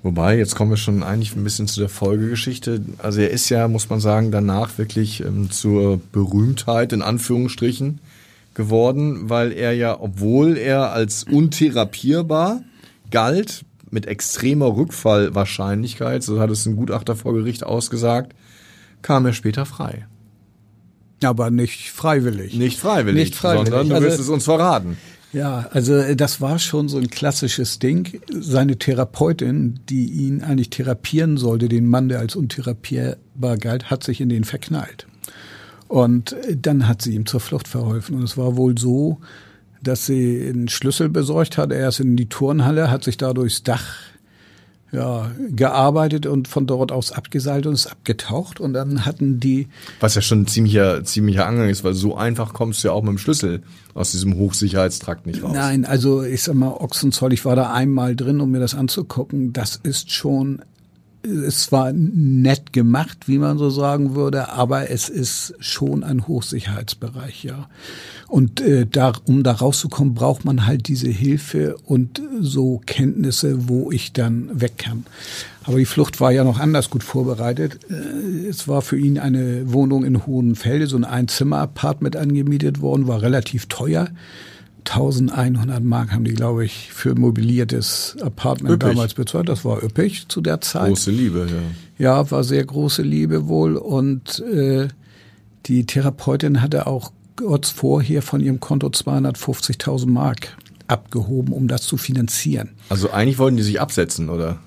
Wobei, 0.02 0.38
jetzt 0.38 0.54
kommen 0.54 0.70
wir 0.70 0.76
schon 0.76 1.02
eigentlich 1.02 1.34
ein 1.34 1.44
bisschen 1.44 1.66
zu 1.66 1.80
der 1.80 1.88
Folgegeschichte. 1.88 2.82
Also 2.98 3.20
er 3.20 3.30
ist 3.30 3.48
ja, 3.48 3.66
muss 3.66 3.90
man 3.90 4.00
sagen, 4.00 4.30
danach 4.30 4.78
wirklich 4.78 5.24
ähm, 5.24 5.50
zur 5.50 6.00
Berühmtheit 6.12 6.92
in 6.92 7.02
Anführungsstrichen 7.02 7.98
geworden, 8.54 9.30
weil 9.30 9.52
er 9.52 9.72
ja, 9.72 10.00
obwohl 10.00 10.56
er 10.56 10.92
als 10.92 11.24
untherapierbar 11.24 12.62
galt, 13.10 13.64
mit 13.90 14.06
extremer 14.06 14.76
Rückfallwahrscheinlichkeit, 14.76 16.22
so 16.22 16.40
hat 16.40 16.50
es 16.50 16.66
ein 16.66 16.76
Gutachter 16.76 17.16
vor 17.16 17.34
Gericht 17.34 17.64
ausgesagt, 17.64 18.34
kam 19.02 19.26
er 19.26 19.32
später 19.32 19.66
frei. 19.66 20.06
Aber 21.22 21.50
nicht 21.50 21.90
freiwillig. 21.90 22.54
Nicht 22.54 22.78
freiwillig, 22.78 23.24
nicht 23.24 23.34
freiwillig. 23.34 23.70
sondern 23.70 23.88
du 23.88 23.94
also, 23.94 24.06
wirst 24.06 24.20
es 24.20 24.28
uns 24.28 24.44
verraten. 24.44 24.96
Ja, 25.32 25.68
also 25.72 25.94
äh, 25.94 26.16
das 26.16 26.40
war 26.40 26.58
schon 26.58 26.88
so 26.88 26.96
ein 26.98 27.10
klassisches 27.10 27.78
Ding. 27.78 28.20
Seine 28.30 28.78
Therapeutin, 28.78 29.80
die 29.88 30.06
ihn 30.06 30.42
eigentlich 30.42 30.70
therapieren 30.70 31.36
sollte, 31.36 31.68
den 31.68 31.86
Mann, 31.86 32.08
der 32.08 32.20
als 32.20 32.36
untherapierbar 32.36 33.58
galt, 33.58 33.90
hat 33.90 34.04
sich 34.04 34.20
in 34.20 34.28
den 34.28 34.44
verknallt. 34.44 35.06
Und 35.88 36.36
dann 36.54 36.86
hat 36.86 37.02
sie 37.02 37.14
ihm 37.14 37.26
zur 37.26 37.40
Flucht 37.40 37.66
verholfen. 37.66 38.16
Und 38.16 38.22
es 38.22 38.36
war 38.36 38.56
wohl 38.56 38.78
so, 38.78 39.18
dass 39.82 40.06
sie 40.06 40.46
einen 40.48 40.68
Schlüssel 40.68 41.08
besorgt 41.08 41.56
hat. 41.56 41.72
Er 41.72 41.88
ist 41.88 42.00
in 42.00 42.16
die 42.16 42.28
Turnhalle, 42.28 42.90
hat 42.90 43.04
sich 43.04 43.16
da 43.16 43.32
durchs 43.32 43.62
Dach 43.62 43.84
ja, 44.90 45.30
gearbeitet 45.50 46.26
und 46.26 46.48
von 46.48 46.66
dort 46.66 46.92
aus 46.92 47.12
abgeseilt 47.12 47.66
und 47.66 47.74
ist 47.74 47.88
abgetaucht 47.88 48.58
und 48.58 48.72
dann 48.72 49.04
hatten 49.04 49.38
die. 49.38 49.68
Was 50.00 50.14
ja 50.14 50.22
schon 50.22 50.42
ein 50.42 50.46
ziemlicher, 50.46 51.04
ziemlicher 51.04 51.46
Angang 51.46 51.68
ist, 51.68 51.84
weil 51.84 51.94
so 51.94 52.16
einfach 52.16 52.54
kommst 52.54 52.82
du 52.82 52.88
ja 52.88 52.94
auch 52.94 53.02
mit 53.02 53.10
dem 53.10 53.18
Schlüssel 53.18 53.62
aus 53.92 54.12
diesem 54.12 54.36
Hochsicherheitstrakt 54.36 55.26
nicht 55.26 55.42
raus. 55.42 55.52
Nein, 55.54 55.84
also 55.84 56.22
ich 56.22 56.42
sag 56.42 56.54
mal, 56.54 56.70
Ochsenzoll, 56.70 57.34
ich 57.34 57.44
war 57.44 57.54
da 57.54 57.72
einmal 57.72 58.16
drin, 58.16 58.40
um 58.40 58.50
mir 58.50 58.60
das 58.60 58.74
anzugucken. 58.74 59.52
Das 59.52 59.76
ist 59.76 60.10
schon 60.10 60.62
es 61.28 61.70
war 61.72 61.92
nett 61.92 62.72
gemacht, 62.72 63.26
wie 63.26 63.38
man 63.38 63.58
so 63.58 63.70
sagen 63.70 64.14
würde, 64.14 64.50
aber 64.50 64.90
es 64.90 65.08
ist 65.08 65.54
schon 65.60 66.02
ein 66.04 66.26
Hochsicherheitsbereich, 66.26 67.44
ja. 67.44 67.68
Und 68.26 68.60
äh, 68.60 68.86
da, 68.86 69.12
um 69.24 69.42
da 69.42 69.52
rauszukommen, 69.52 70.14
braucht 70.14 70.44
man 70.44 70.66
halt 70.66 70.88
diese 70.88 71.08
Hilfe 71.08 71.76
und 71.84 72.20
so 72.40 72.80
Kenntnisse, 72.84 73.68
wo 73.68 73.90
ich 73.90 74.12
dann 74.12 74.60
weg 74.60 74.78
kann. 74.78 75.06
Aber 75.64 75.78
die 75.78 75.86
Flucht 75.86 76.20
war 76.20 76.30
ja 76.30 76.44
noch 76.44 76.58
anders 76.58 76.90
gut 76.90 77.02
vorbereitet. 77.02 77.80
Äh, 77.90 78.48
es 78.48 78.68
war 78.68 78.82
für 78.82 78.98
ihn 78.98 79.18
eine 79.18 79.72
Wohnung 79.72 80.04
in 80.04 80.26
Hohenfelde, 80.26 80.86
so 80.86 80.96
ein 80.96 81.04
Einzimmer-Apartment 81.04 82.16
angemietet 82.16 82.80
worden, 82.80 83.06
war 83.06 83.22
relativ 83.22 83.66
teuer. 83.66 84.08
1100 84.90 85.82
Mark 85.82 86.12
haben 86.12 86.24
die, 86.24 86.34
glaube 86.34 86.64
ich, 86.64 86.92
für 86.92 87.14
mobiliertes 87.14 88.16
Apartment 88.22 88.74
üppig. 88.74 88.88
damals 88.88 89.14
bezahlt. 89.14 89.48
Das 89.48 89.64
war 89.64 89.82
üppig 89.82 90.28
zu 90.28 90.40
der 90.40 90.60
Zeit. 90.60 90.88
Große 90.88 91.10
Liebe, 91.10 91.46
ja. 91.48 91.62
Ja, 91.98 92.30
war 92.30 92.44
sehr 92.44 92.64
große 92.64 93.02
Liebe 93.02 93.48
wohl. 93.48 93.76
Und 93.76 94.40
äh, 94.40 94.88
die 95.66 95.84
Therapeutin 95.86 96.62
hatte 96.62 96.86
auch 96.86 97.12
kurz 97.36 97.70
vorher 97.70 98.22
von 98.22 98.40
ihrem 98.40 98.60
Konto 98.60 98.88
250.000 98.88 100.06
Mark 100.06 100.56
abgehoben, 100.86 101.52
um 101.52 101.68
das 101.68 101.82
zu 101.82 101.96
finanzieren. 101.96 102.70
Also 102.88 103.10
eigentlich 103.10 103.38
wollten 103.38 103.56
die 103.56 103.62
sich 103.62 103.80
absetzen, 103.80 104.28
oder? 104.28 104.58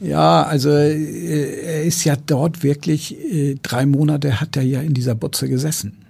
Ja, 0.00 0.42
also 0.42 0.70
äh, 0.70 1.60
er 1.62 1.84
ist 1.84 2.04
ja 2.04 2.16
dort 2.16 2.62
wirklich, 2.62 3.16
äh, 3.16 3.56
drei 3.62 3.86
Monate 3.86 4.40
hat 4.40 4.56
er 4.56 4.62
ja 4.62 4.80
in 4.80 4.94
dieser 4.94 5.14
Butze 5.14 5.48
gesessen 5.48 6.03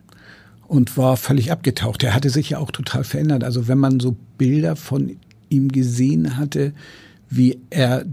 und 0.67 0.97
war 0.97 1.17
völlig 1.17 1.53
abgetaucht. 1.53 2.03
Er 2.03 2.15
hatte 2.15 2.31
sich 2.31 2.51
ja 2.51 2.59
auch 2.59 2.71
total 2.71 3.05
verändert. 3.05 3.45
Also 3.45 3.69
wenn 3.69 3.79
man 3.79 4.01
so 4.01 4.17
Bilder 4.39 4.77
von 4.77 5.17
ihm 5.49 5.71
gesehen 5.71 6.37
hatte, 6.37 6.73
wie 7.29 7.59
er 7.71 8.05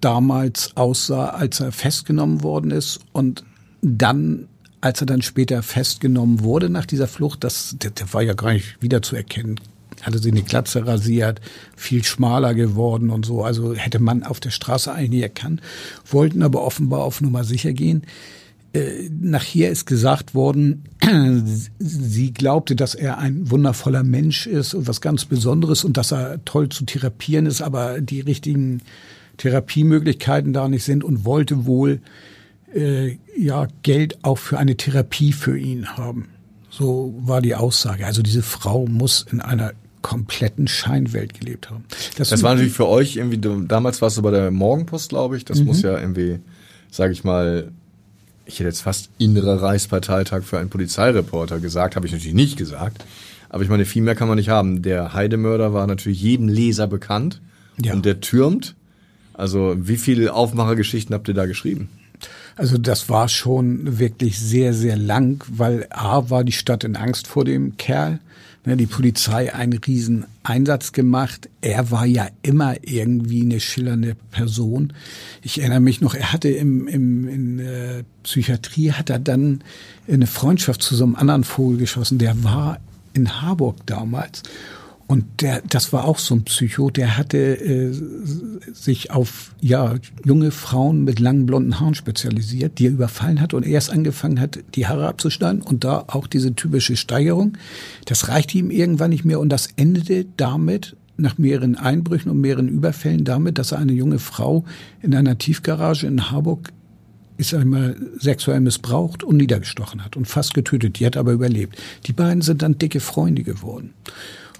damals 0.00 0.76
aussah, 0.76 1.30
als 1.30 1.60
er 1.60 1.72
festgenommen 1.72 2.42
worden 2.42 2.70
ist 2.70 3.00
und 3.12 3.44
dann, 3.82 4.48
als 4.80 5.00
er 5.00 5.06
dann 5.06 5.22
später 5.22 5.62
festgenommen 5.62 6.40
wurde 6.40 6.70
nach 6.70 6.86
dieser 6.86 7.06
Flucht, 7.06 7.44
das, 7.44 7.76
der, 7.80 7.90
der 7.90 8.12
war 8.12 8.22
ja 8.22 8.34
gar 8.34 8.52
nicht 8.52 8.80
wiederzuerkennen. 8.82 9.60
Hatte 10.02 10.18
sich 10.18 10.32
eine 10.32 10.42
Glatze 10.42 10.86
rasiert, 10.86 11.42
viel 11.76 12.02
schmaler 12.04 12.54
geworden 12.54 13.10
und 13.10 13.26
so. 13.26 13.44
Also 13.44 13.74
hätte 13.74 13.98
man 13.98 14.22
auf 14.22 14.40
der 14.40 14.50
Straße 14.50 14.90
eigentlich 14.90 15.22
erkannt, 15.22 15.60
wollten 16.06 16.42
aber 16.42 16.62
offenbar 16.62 17.00
auf 17.00 17.20
Nummer 17.20 17.44
sicher 17.44 17.74
gehen. 17.74 18.04
Äh, 18.72 19.10
nachher 19.20 19.70
ist 19.70 19.86
gesagt 19.86 20.34
worden, 20.34 20.84
sie 21.78 22.32
glaubte, 22.32 22.76
dass 22.76 22.94
er 22.94 23.18
ein 23.18 23.50
wundervoller 23.50 24.04
Mensch 24.04 24.46
ist 24.46 24.74
und 24.74 24.86
was 24.86 25.00
ganz 25.00 25.24
Besonderes 25.24 25.84
und 25.84 25.96
dass 25.96 26.12
er 26.12 26.44
toll 26.44 26.68
zu 26.68 26.84
therapieren 26.84 27.46
ist, 27.46 27.62
aber 27.62 28.00
die 28.00 28.20
richtigen 28.20 28.82
Therapiemöglichkeiten 29.38 30.52
da 30.52 30.68
nicht 30.68 30.84
sind 30.84 31.02
und 31.02 31.24
wollte 31.24 31.66
wohl 31.66 32.00
äh, 32.72 33.16
ja 33.36 33.66
Geld 33.82 34.18
auch 34.22 34.38
für 34.38 34.58
eine 34.58 34.76
Therapie 34.76 35.32
für 35.32 35.58
ihn 35.58 35.96
haben. 35.96 36.28
So 36.70 37.14
war 37.18 37.40
die 37.40 37.56
Aussage. 37.56 38.06
Also 38.06 38.22
diese 38.22 38.42
Frau 38.42 38.86
muss 38.86 39.26
in 39.32 39.40
einer 39.40 39.72
kompletten 40.02 40.68
Scheinwelt 40.68 41.38
gelebt 41.38 41.70
haben. 41.70 41.84
Das, 42.16 42.28
das 42.28 42.42
war 42.42 42.54
natürlich 42.54 42.72
für 42.72 42.88
euch 42.88 43.16
irgendwie, 43.16 43.38
damals 43.66 44.00
warst 44.00 44.16
du 44.16 44.22
bei 44.22 44.30
der 44.30 44.50
Morgenpost, 44.50 45.08
glaube 45.08 45.36
ich. 45.36 45.44
Das 45.44 45.58
mhm. 45.58 45.66
muss 45.66 45.82
ja 45.82 45.98
irgendwie, 45.98 46.38
sage 46.90 47.12
ich 47.12 47.24
mal, 47.24 47.72
ich 48.52 48.58
hätte 48.58 48.68
jetzt 48.68 48.82
fast 48.82 49.10
innerer 49.18 49.62
Reichsparteitag 49.62 50.42
für 50.42 50.58
einen 50.58 50.70
Polizeireporter 50.70 51.60
gesagt, 51.60 51.96
habe 51.96 52.06
ich 52.06 52.12
natürlich 52.12 52.34
nicht 52.34 52.56
gesagt. 52.56 53.04
Aber 53.48 53.62
ich 53.62 53.68
meine, 53.68 53.84
viel 53.84 54.02
mehr 54.02 54.14
kann 54.14 54.28
man 54.28 54.36
nicht 54.36 54.48
haben. 54.48 54.82
Der 54.82 55.14
Heidemörder 55.14 55.72
war 55.72 55.86
natürlich 55.86 56.20
jedem 56.20 56.48
Leser 56.48 56.86
bekannt 56.86 57.40
ja. 57.80 57.92
und 57.92 58.04
der 58.04 58.20
türmt. 58.20 58.74
Also 59.34 59.74
wie 59.78 59.96
viele 59.96 60.34
Aufmachergeschichten 60.34 61.14
habt 61.14 61.28
ihr 61.28 61.34
da 61.34 61.46
geschrieben? 61.46 61.88
Also 62.56 62.76
das 62.76 63.08
war 63.08 63.28
schon 63.28 63.98
wirklich 63.98 64.38
sehr, 64.38 64.74
sehr 64.74 64.96
lang, 64.96 65.44
weil 65.48 65.86
A 65.90 66.28
war 66.28 66.44
die 66.44 66.52
Stadt 66.52 66.84
in 66.84 66.96
Angst 66.96 67.26
vor 67.26 67.44
dem 67.44 67.76
Kerl 67.76 68.18
die 68.64 68.86
Polizei 68.86 69.54
einen 69.54 69.78
riesen 69.78 70.26
Einsatz 70.42 70.92
gemacht. 70.92 71.48
Er 71.60 71.90
war 71.90 72.04
ja 72.04 72.28
immer 72.42 72.76
irgendwie 72.82 73.42
eine 73.42 73.60
schillernde 73.60 74.16
Person. 74.30 74.92
Ich 75.42 75.60
erinnere 75.60 75.80
mich 75.80 76.00
noch, 76.00 76.14
er 76.14 76.32
hatte 76.32 76.48
im, 76.48 76.86
im 76.86 77.28
in 77.28 77.58
äh, 77.58 78.04
Psychiatrie 78.22 78.92
hat 78.92 79.10
er 79.10 79.18
dann 79.18 79.62
eine 80.08 80.26
Freundschaft 80.26 80.82
zu 80.82 80.94
so 80.94 81.04
einem 81.04 81.16
anderen 81.16 81.44
Vogel 81.44 81.78
geschossen. 81.78 82.18
Der 82.18 82.44
war 82.44 82.78
in 83.14 83.40
Harburg 83.40 83.76
damals 83.86 84.42
und 85.10 85.42
der, 85.42 85.60
das 85.68 85.92
war 85.92 86.04
auch 86.04 86.18
so 86.18 86.36
ein 86.36 86.44
Psycho, 86.44 86.88
der 86.88 87.16
hatte 87.18 87.36
äh, 87.36 87.92
sich 88.72 89.10
auf 89.10 89.56
ja 89.60 89.96
junge 90.24 90.52
Frauen 90.52 91.02
mit 91.02 91.18
langen 91.18 91.46
blonden 91.46 91.80
Haaren 91.80 91.96
spezialisiert, 91.96 92.78
die 92.78 92.86
er 92.86 92.92
überfallen 92.92 93.40
hat 93.40 93.52
und 93.52 93.66
erst 93.66 93.90
angefangen 93.90 94.38
hat, 94.38 94.60
die 94.76 94.86
Haare 94.86 95.08
abzuschneiden 95.08 95.62
und 95.62 95.82
da 95.82 96.04
auch 96.06 96.28
diese 96.28 96.54
typische 96.54 96.94
Steigerung. 96.94 97.58
Das 98.04 98.28
reichte 98.28 98.56
ihm 98.56 98.70
irgendwann 98.70 99.10
nicht 99.10 99.24
mehr 99.24 99.40
und 99.40 99.48
das 99.48 99.70
endete 99.74 100.26
damit 100.36 100.94
nach 101.16 101.38
mehreren 101.38 101.74
Einbrüchen 101.74 102.30
und 102.30 102.40
mehreren 102.40 102.68
Überfällen 102.68 103.24
damit, 103.24 103.58
dass 103.58 103.72
er 103.72 103.80
eine 103.80 103.92
junge 103.92 104.20
Frau 104.20 104.64
in 105.02 105.12
einer 105.16 105.36
Tiefgarage 105.36 106.06
in 106.06 106.30
Harburg 106.30 106.72
ist 107.36 107.52
einmal 107.52 107.96
sexuell 108.16 108.60
missbraucht 108.60 109.24
und 109.24 109.38
niedergestochen 109.38 110.04
hat 110.04 110.16
und 110.16 110.26
fast 110.26 110.54
getötet. 110.54 111.00
Die 111.00 111.06
hat 111.06 111.16
aber 111.16 111.32
überlebt. 111.32 111.76
Die 112.06 112.12
beiden 112.12 112.42
sind 112.42 112.62
dann 112.62 112.78
dicke 112.78 113.00
Freunde 113.00 113.42
geworden. 113.42 113.94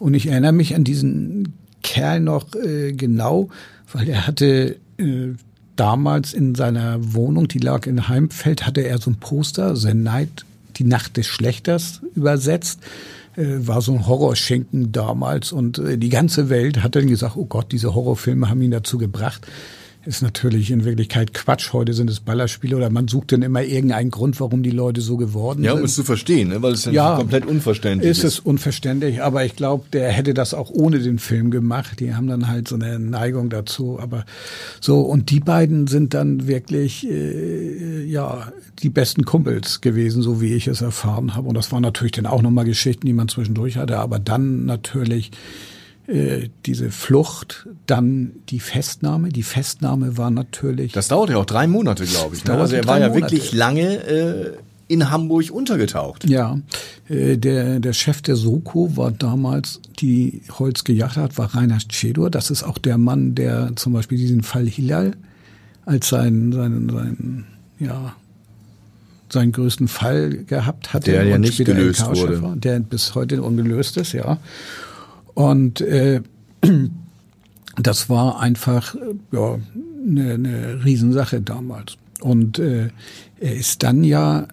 Und 0.00 0.14
ich 0.14 0.26
erinnere 0.26 0.52
mich 0.52 0.75
an 0.75 0.83
diesen 0.83 1.54
Kerl 1.83 2.21
noch 2.21 2.54
äh, 2.54 2.92
genau, 2.92 3.50
weil 3.92 4.09
er 4.09 4.26
hatte 4.26 4.76
äh, 4.99 5.28
damals 5.76 6.33
in 6.33 6.54
seiner 6.54 7.14
Wohnung, 7.14 7.49
die 7.49 7.59
lag 7.59 7.87
in 7.87 8.09
Heimfeld, 8.09 8.66
hatte 8.66 8.80
er 8.80 8.99
so 8.99 9.11
ein 9.11 9.16
Poster, 9.16 9.76
The 9.76 9.95
Night, 9.95 10.45
die 10.76 10.85
Nacht 10.85 11.16
des 11.16 11.26
Schlechters 11.26 12.00
übersetzt. 12.14 12.80
Äh, 13.37 13.66
war 13.66 13.83
so 13.83 13.92
ein 13.92 14.07
Horrorschenken 14.07 14.90
damals 14.90 15.52
und 15.52 15.78
äh, 15.78 15.99
die 15.99 16.09
ganze 16.09 16.49
Welt 16.49 16.83
hat 16.83 16.97
dann 16.97 17.07
gesagt, 17.07 17.37
oh 17.37 17.45
Gott, 17.45 17.71
diese 17.71 17.95
Horrorfilme 17.95 18.49
haben 18.49 18.62
ihn 18.62 18.71
dazu 18.73 18.99
gebracht, 18.99 19.47
ist 20.07 20.23
natürlich 20.23 20.71
in 20.71 20.85
Wirklichkeit 20.85 21.35
Quatsch. 21.35 21.73
Heute 21.73 21.92
sind 21.92 22.09
es 22.09 22.21
Ballerspiele 22.21 22.76
oder 22.76 22.88
man 22.88 23.07
sucht 23.07 23.33
dann 23.33 23.42
immer 23.42 23.62
irgendeinen 23.62 24.11
Grund, 24.11 24.40
warum 24.40 24.62
die 24.62 24.71
Leute 24.71 25.02
so 25.02 25.16
geworden 25.16 25.62
ja, 25.62 25.71
sind. 25.71 25.76
Ja, 25.76 25.80
um 25.80 25.85
es 25.85 25.95
zu 25.95 26.04
verstehen, 26.04 26.49
ne? 26.49 26.62
weil 26.62 26.73
es 26.73 26.87
ja, 26.87 27.16
komplett 27.16 27.45
unverständlich 27.45 28.11
ist. 28.11 28.19
Ist 28.19 28.25
es 28.25 28.40
unverständlich, 28.40 29.23
aber 29.23 29.45
ich 29.45 29.57
glaube, 29.57 29.85
der 29.92 30.11
hätte 30.11 30.33
das 30.33 30.54
auch 30.54 30.71
ohne 30.71 31.00
den 31.00 31.19
Film 31.19 31.50
gemacht. 31.50 32.00
Die 32.00 32.14
haben 32.14 32.28
dann 32.28 32.49
halt 32.49 32.66
so 32.66 32.76
eine 32.76 32.99
Neigung 32.99 33.50
dazu. 33.50 33.99
Aber 34.00 34.25
so, 34.80 35.02
und 35.02 35.30
die 35.30 35.40
beiden 35.40 35.87
sind 35.87 36.14
dann 36.14 36.47
wirklich, 36.47 37.07
äh, 37.07 38.04
ja, 38.04 38.52
die 38.83 38.88
besten 38.88 39.25
Kumpels 39.25 39.83
gewesen, 39.83 40.23
so 40.23 40.40
wie 40.40 40.54
ich 40.54 40.66
es 40.66 40.80
erfahren 40.80 41.35
habe. 41.35 41.49
Und 41.49 41.54
das 41.54 41.73
waren 41.73 41.83
natürlich 41.83 42.12
dann 42.12 42.26
auch 42.26 42.40
nochmal 42.40 42.64
Geschichten, 42.64 43.07
die 43.07 43.12
man 43.12 43.28
zwischendurch 43.28 43.76
hatte, 43.76 43.99
aber 43.99 44.19
dann 44.19 44.64
natürlich 44.64 45.30
diese 46.07 46.90
Flucht, 46.90 47.69
dann 47.87 48.33
die 48.49 48.61
Festnahme. 48.61 49.28
Die 49.28 49.42
Festnahme 49.42 50.16
war 50.16 50.30
natürlich. 50.30 50.92
Das 50.92 51.09
dauerte 51.09 51.35
ja 51.35 51.38
auch 51.38 51.45
drei 51.45 51.66
Monate, 51.66 52.04
glaube 52.04 52.35
ich. 52.35 52.45
Ne? 52.45 52.54
Also 52.54 52.75
er 52.75 52.87
war 52.87 52.99
ja 52.99 53.09
Monate. 53.09 53.33
wirklich 53.33 53.52
lange 53.52 53.97
äh, 54.07 54.52
in 54.88 55.09
Hamburg 55.11 55.50
untergetaucht. 55.52 56.28
Ja, 56.28 56.59
äh, 57.09 57.37
der, 57.37 57.78
der 57.78 57.92
Chef 57.92 58.23
der 58.23 58.35
Soko 58.35 58.97
war 58.97 59.12
damals, 59.12 59.80
die 60.00 60.42
Holz 60.59 60.83
gejagt 60.83 61.16
hat, 61.16 61.38
war 61.38 61.54
Rainer 61.54 61.78
Tschedor. 61.78 62.28
Das 62.28 62.50
ist 62.50 62.64
auch 62.64 62.78
der 62.78 62.99
Mann, 62.99 63.37
der 63.37 63.76
zum 63.76 63.92
Beispiel 63.92 64.19
diesen 64.19 64.42
Fall 64.42 64.66
Hilal 64.66 65.12
als 65.85 66.09
seinen, 66.09 66.52
seinen, 66.52 66.90
seinen 66.90 67.47
ja, 67.78 68.14
seinen 69.33 69.52
größten 69.52 69.88
Fall 69.88 70.45
gehabt 70.45 70.92
hatte. 70.92 71.12
Der 71.12 71.25
ja 71.25 71.38
nicht 71.38 71.64
gelöst 71.64 72.04
wurde. 72.07 72.57
Der 72.57 72.80
bis 72.80 73.14
heute 73.14 73.42
ungelöst 73.42 73.97
ist, 73.97 74.12
ja. 74.12 74.38
Und 75.34 75.80
äh, 75.80 76.22
das 77.76 78.08
war 78.08 78.40
einfach 78.40 78.94
ja, 79.32 79.58
eine, 80.06 80.34
eine 80.34 80.84
Riesensache 80.84 81.40
damals. 81.40 81.96
Und 82.20 82.58
äh, 82.58 82.88
er 83.38 83.54
ist 83.54 83.82
dann 83.82 84.04
ja, 84.04 84.49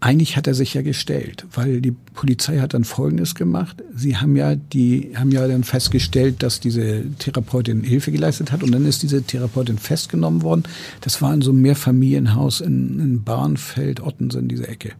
eigentlich 0.00 0.36
hat 0.36 0.46
er 0.46 0.54
sich 0.54 0.74
ja 0.74 0.82
gestellt, 0.82 1.44
weil 1.52 1.80
die 1.80 1.90
Polizei 1.90 2.58
hat 2.60 2.72
dann 2.72 2.84
Folgendes 2.84 3.34
gemacht. 3.34 3.82
Sie 3.94 4.16
haben 4.16 4.36
ja 4.36 4.54
die, 4.54 5.12
haben 5.16 5.32
ja 5.32 5.46
dann 5.46 5.64
festgestellt, 5.64 6.42
dass 6.42 6.60
diese 6.60 7.04
Therapeutin 7.18 7.82
Hilfe 7.82 8.12
geleistet 8.12 8.52
hat 8.52 8.62
und 8.62 8.72
dann 8.72 8.86
ist 8.86 9.02
diese 9.02 9.22
Therapeutin 9.22 9.76
festgenommen 9.76 10.42
worden. 10.42 10.62
Das 11.00 11.20
war 11.20 11.34
in 11.34 11.42
so 11.42 11.50
einem 11.50 11.62
Mehrfamilienhaus 11.62 12.60
in, 12.60 13.00
in 13.00 13.24
Bahnfeld, 13.24 14.00
Ottensen, 14.00 14.48
diese 14.48 14.68
Ecke 14.68 14.92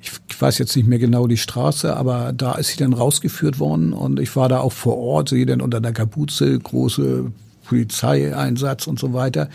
ich 0.00 0.40
weiß 0.40 0.58
jetzt 0.58 0.76
nicht 0.76 0.86
mehr 0.86 0.98
genau 0.98 1.26
die 1.26 1.36
Straße, 1.36 1.96
aber 1.96 2.32
da 2.32 2.54
ist 2.54 2.68
sie 2.68 2.76
dann 2.76 2.92
rausgeführt 2.92 3.58
worden 3.58 3.92
und 3.92 4.20
ich 4.20 4.34
war 4.36 4.48
da 4.48 4.60
auch 4.60 4.72
vor 4.72 4.96
Ort, 4.98 5.30
sehe 5.30 5.46
dann 5.46 5.60
unter 5.60 5.80
der 5.80 5.92
Kapuze 5.92 6.58
große 6.58 7.32
Polizeieinsatz 7.64 8.86
und 8.86 8.98
so 8.98 9.12
weiter. 9.12 9.50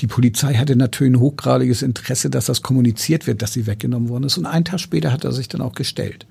Die 0.00 0.06
Polizei 0.06 0.54
hatte 0.54 0.74
natürlich 0.74 1.12
ein 1.12 1.20
hochgradiges 1.20 1.82
Interesse, 1.82 2.30
dass 2.30 2.46
das 2.46 2.62
kommuniziert 2.62 3.26
wird, 3.26 3.42
dass 3.42 3.52
sie 3.52 3.66
weggenommen 3.66 4.08
worden 4.08 4.24
ist. 4.24 4.38
Und 4.38 4.46
einen 4.46 4.64
Tag 4.64 4.80
später 4.80 5.12
hat 5.12 5.24
er 5.24 5.32
sich 5.32 5.48
dann 5.48 5.60
auch 5.60 5.74
gestellt. 5.74 6.26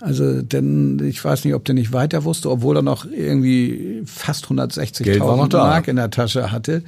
Also, 0.00 0.42
denn 0.42 1.00
ich 1.04 1.24
weiß 1.24 1.44
nicht, 1.44 1.54
ob 1.54 1.64
der 1.64 1.74
nicht 1.74 1.92
weiter 1.92 2.24
wusste, 2.24 2.50
obwohl 2.50 2.76
er 2.76 2.82
noch 2.82 3.06
irgendwie 3.06 4.02
fast 4.04 4.46
160.000 4.46 5.56
Mark 5.56 5.88
in 5.88 5.96
der 5.96 6.10
Tasche 6.10 6.52
hatte 6.52 6.82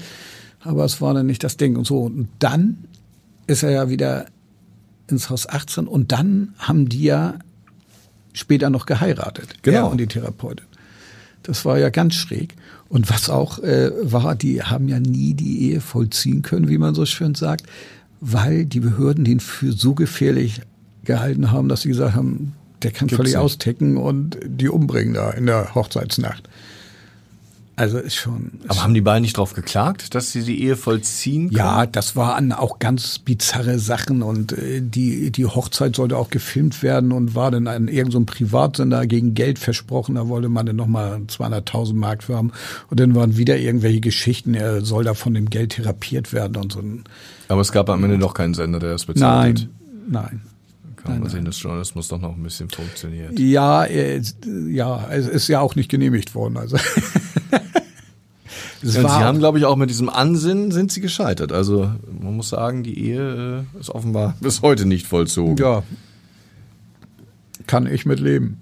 aber 0.66 0.84
es 0.84 1.00
war 1.00 1.14
dann 1.14 1.26
nicht 1.26 1.44
das 1.44 1.56
Ding 1.56 1.76
und 1.76 1.86
so. 1.86 2.00
Und 2.00 2.28
dann 2.38 2.78
ist 3.46 3.62
er 3.62 3.70
ja 3.70 3.88
wieder 3.88 4.26
ins 5.10 5.30
Haus 5.30 5.48
18 5.48 5.86
und 5.86 6.12
dann 6.12 6.54
haben 6.58 6.88
die 6.88 7.04
ja 7.04 7.34
später 8.32 8.70
noch 8.70 8.86
geheiratet. 8.86 9.54
Genau. 9.62 9.90
Und 9.90 9.98
die 9.98 10.06
Therapeutin. 10.06 10.66
Das 11.42 11.64
war 11.64 11.78
ja 11.78 11.90
ganz 11.90 12.14
schräg. 12.14 12.54
Und 12.88 13.10
was 13.10 13.30
auch 13.30 13.58
äh, 13.60 13.90
war, 14.02 14.34
die 14.34 14.62
haben 14.62 14.88
ja 14.88 15.00
nie 15.00 15.34
die 15.34 15.70
Ehe 15.70 15.80
vollziehen 15.80 16.42
können, 16.42 16.68
wie 16.68 16.78
man 16.78 16.94
so 16.94 17.06
schön 17.06 17.34
sagt, 17.34 17.66
weil 18.20 18.64
die 18.64 18.80
Behörden 18.80 19.24
den 19.24 19.40
für 19.40 19.72
so 19.72 19.94
gefährlich 19.94 20.60
gehalten 21.04 21.50
haben, 21.50 21.68
dass 21.68 21.82
sie 21.82 21.88
gesagt 21.88 22.14
haben, 22.14 22.54
der 22.82 22.90
kann 22.90 23.08
Gibt's 23.08 23.16
völlig 23.16 23.36
austicken 23.36 23.96
und 23.96 24.38
die 24.44 24.68
umbringen 24.68 25.14
da 25.14 25.30
in 25.30 25.46
der 25.46 25.74
Hochzeitsnacht. 25.74 26.48
Also 27.78 27.98
ist 27.98 28.14
schon. 28.14 28.52
Ist 28.62 28.70
Aber 28.70 28.82
haben 28.84 28.94
die 28.94 29.02
beiden 29.02 29.20
nicht 29.20 29.36
drauf 29.36 29.52
geklagt, 29.52 30.14
dass 30.14 30.32
sie 30.32 30.42
die 30.42 30.62
Ehe 30.62 30.76
vollziehen 30.76 31.48
können? 31.48 31.58
ja, 31.58 31.84
das 31.84 32.16
waren 32.16 32.52
auch 32.52 32.78
ganz 32.78 33.18
bizarre 33.18 33.78
Sachen 33.78 34.22
und 34.22 34.52
äh, 34.52 34.80
die, 34.80 35.30
die 35.30 35.44
Hochzeit 35.44 35.94
sollte 35.94 36.16
auch 36.16 36.30
gefilmt 36.30 36.82
werden 36.82 37.12
und 37.12 37.34
war 37.34 37.50
dann 37.50 37.66
an 37.66 37.88
irgendeinem 37.88 38.26
so 38.26 38.32
Privatsender 38.32 39.06
gegen 39.06 39.34
Geld 39.34 39.58
versprochen. 39.58 40.14
Da 40.14 40.26
wollte 40.26 40.48
man 40.48 40.64
dann 40.64 40.76
nochmal 40.76 41.20
200.000 41.28 41.92
Mark 41.92 42.22
für 42.22 42.36
haben. 42.36 42.50
Und 42.88 42.98
dann 42.98 43.14
waren 43.14 43.36
wieder 43.36 43.58
irgendwelche 43.58 44.00
Geschichten, 44.00 44.54
er 44.54 44.82
soll 44.82 45.04
da 45.04 45.12
von 45.12 45.34
dem 45.34 45.50
Geld 45.50 45.72
therapiert 45.72 46.32
werden 46.32 46.56
und 46.56 46.72
so. 46.72 46.82
Aber 47.48 47.60
es 47.60 47.72
gab 47.72 47.90
am 47.90 48.02
Ende 48.02 48.18
doch 48.18 48.32
keinen 48.32 48.54
Sender, 48.54 48.78
der 48.78 48.92
das 48.92 49.04
bezahlt 49.04 49.60
hat. 49.60 49.68
Nein, 50.08 50.30
nein. 50.30 50.40
Kann 50.96 51.20
man 51.20 51.30
sehen, 51.30 51.44
das 51.44 51.62
Journalismus 51.62 52.08
doch 52.08 52.20
noch 52.20 52.34
ein 52.34 52.42
bisschen 52.42 52.68
funktioniert. 52.68 53.38
Ja, 53.38 53.84
äh, 53.84 54.20
ja, 54.68 55.06
es 55.10 55.28
ist 55.28 55.46
ja 55.46 55.60
auch 55.60 55.76
nicht 55.76 55.88
genehmigt 55.88 56.34
worden. 56.34 56.56
Also. 56.56 56.76
Es 56.76 56.82
Ja, 57.50 57.52
und 57.52 57.52
war 57.52 58.65
sie 58.82 59.02
haben, 59.02 59.38
glaube 59.38 59.58
ich, 59.58 59.64
auch 59.64 59.76
mit 59.76 59.90
diesem 59.90 60.08
Ansinnen 60.08 60.70
sind 60.70 60.92
sie 60.92 61.00
gescheitert. 61.00 61.52
Also 61.52 61.90
man 62.20 62.36
muss 62.36 62.48
sagen, 62.48 62.82
die 62.82 62.98
Ehe 62.98 63.64
äh, 63.74 63.80
ist 63.80 63.90
offenbar 63.90 64.34
bis 64.40 64.62
heute 64.62 64.86
nicht 64.86 65.06
vollzogen. 65.06 65.56
ja, 65.56 65.82
kann 67.66 67.86
ich 67.86 68.06
mit 68.06 68.20
leben. 68.20 68.60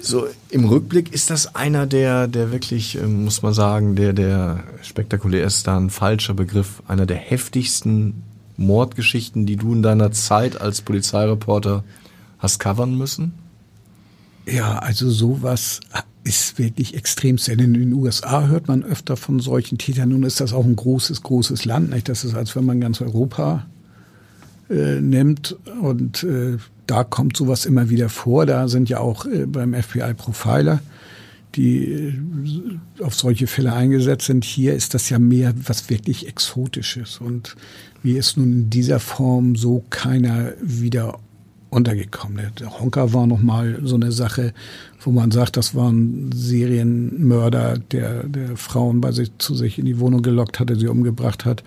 So 0.00 0.28
im 0.50 0.66
Rückblick 0.66 1.12
ist 1.12 1.30
das 1.30 1.56
einer 1.56 1.86
der, 1.86 2.28
der 2.28 2.52
wirklich, 2.52 2.96
ähm, 2.96 3.24
muss 3.24 3.42
man 3.42 3.54
sagen, 3.54 3.96
der, 3.96 4.12
der 4.12 4.62
spektakulär 4.82 5.44
ist 5.44 5.66
da 5.66 5.76
ein 5.76 5.90
falscher 5.90 6.34
Begriff, 6.34 6.82
einer 6.86 7.06
der 7.06 7.16
heftigsten 7.16 8.22
Mordgeschichten, 8.56 9.46
die 9.46 9.56
du 9.56 9.72
in 9.72 9.82
deiner 9.82 10.12
Zeit 10.12 10.60
als 10.60 10.82
Polizeireporter 10.82 11.82
hast 12.38 12.60
covern 12.60 12.96
müssen? 12.96 13.34
Ja, 14.46 14.78
also 14.78 15.10
sowas 15.10 15.80
ist 16.26 16.58
wirklich 16.58 16.94
extrem 16.94 17.38
selten. 17.38 17.74
In 17.74 17.74
den 17.74 17.92
USA 17.92 18.48
hört 18.48 18.66
man 18.66 18.82
öfter 18.82 19.16
von 19.16 19.38
solchen 19.38 19.78
Tätern. 19.78 20.08
Nun 20.08 20.24
ist 20.24 20.40
das 20.40 20.52
auch 20.52 20.64
ein 20.64 20.74
großes, 20.74 21.22
großes 21.22 21.64
Land. 21.64 21.90
Nicht? 21.90 22.08
Das 22.08 22.24
ist, 22.24 22.34
als 22.34 22.56
wenn 22.56 22.64
man 22.64 22.80
ganz 22.80 23.00
Europa 23.00 23.66
äh, 24.68 25.00
nimmt. 25.00 25.56
Und 25.80 26.24
äh, 26.24 26.56
da 26.88 27.04
kommt 27.04 27.36
sowas 27.36 27.64
immer 27.64 27.90
wieder 27.90 28.08
vor. 28.08 28.44
Da 28.44 28.66
sind 28.66 28.88
ja 28.88 28.98
auch 28.98 29.24
äh, 29.26 29.46
beim 29.46 29.72
FBI 29.72 30.14
Profiler, 30.14 30.80
die 31.54 31.84
äh, 31.84 32.18
auf 33.02 33.14
solche 33.14 33.46
Fälle 33.46 33.72
eingesetzt 33.72 34.26
sind. 34.26 34.44
Hier 34.44 34.74
ist 34.74 34.94
das 34.94 35.08
ja 35.08 35.20
mehr 35.20 35.54
was 35.64 35.90
wirklich 35.90 36.26
Exotisches. 36.26 37.18
Und 37.18 37.54
wie 38.02 38.16
ist 38.16 38.36
nun 38.36 38.52
in 38.52 38.70
dieser 38.70 38.98
Form 38.98 39.54
so 39.54 39.84
keiner 39.90 40.54
wieder 40.60 41.20
untergekommen. 41.76 42.52
Der 42.58 42.80
Honker 42.80 43.12
war 43.12 43.26
noch 43.26 43.42
mal 43.42 43.78
so 43.84 43.94
eine 43.96 44.10
Sache, 44.10 44.54
wo 45.00 45.12
man 45.12 45.30
sagt, 45.30 45.56
das 45.56 45.74
war 45.74 45.90
ein 45.92 46.30
Serienmörder, 46.34 47.78
der, 47.78 48.24
der 48.24 48.56
Frauen 48.56 49.00
bei 49.00 49.12
sich 49.12 49.30
zu 49.38 49.54
sich 49.54 49.78
in 49.78 49.84
die 49.84 50.00
Wohnung 50.00 50.22
gelockt 50.22 50.58
hatte, 50.58 50.76
sie 50.76 50.88
umgebracht 50.88 51.44
hat. 51.44 51.62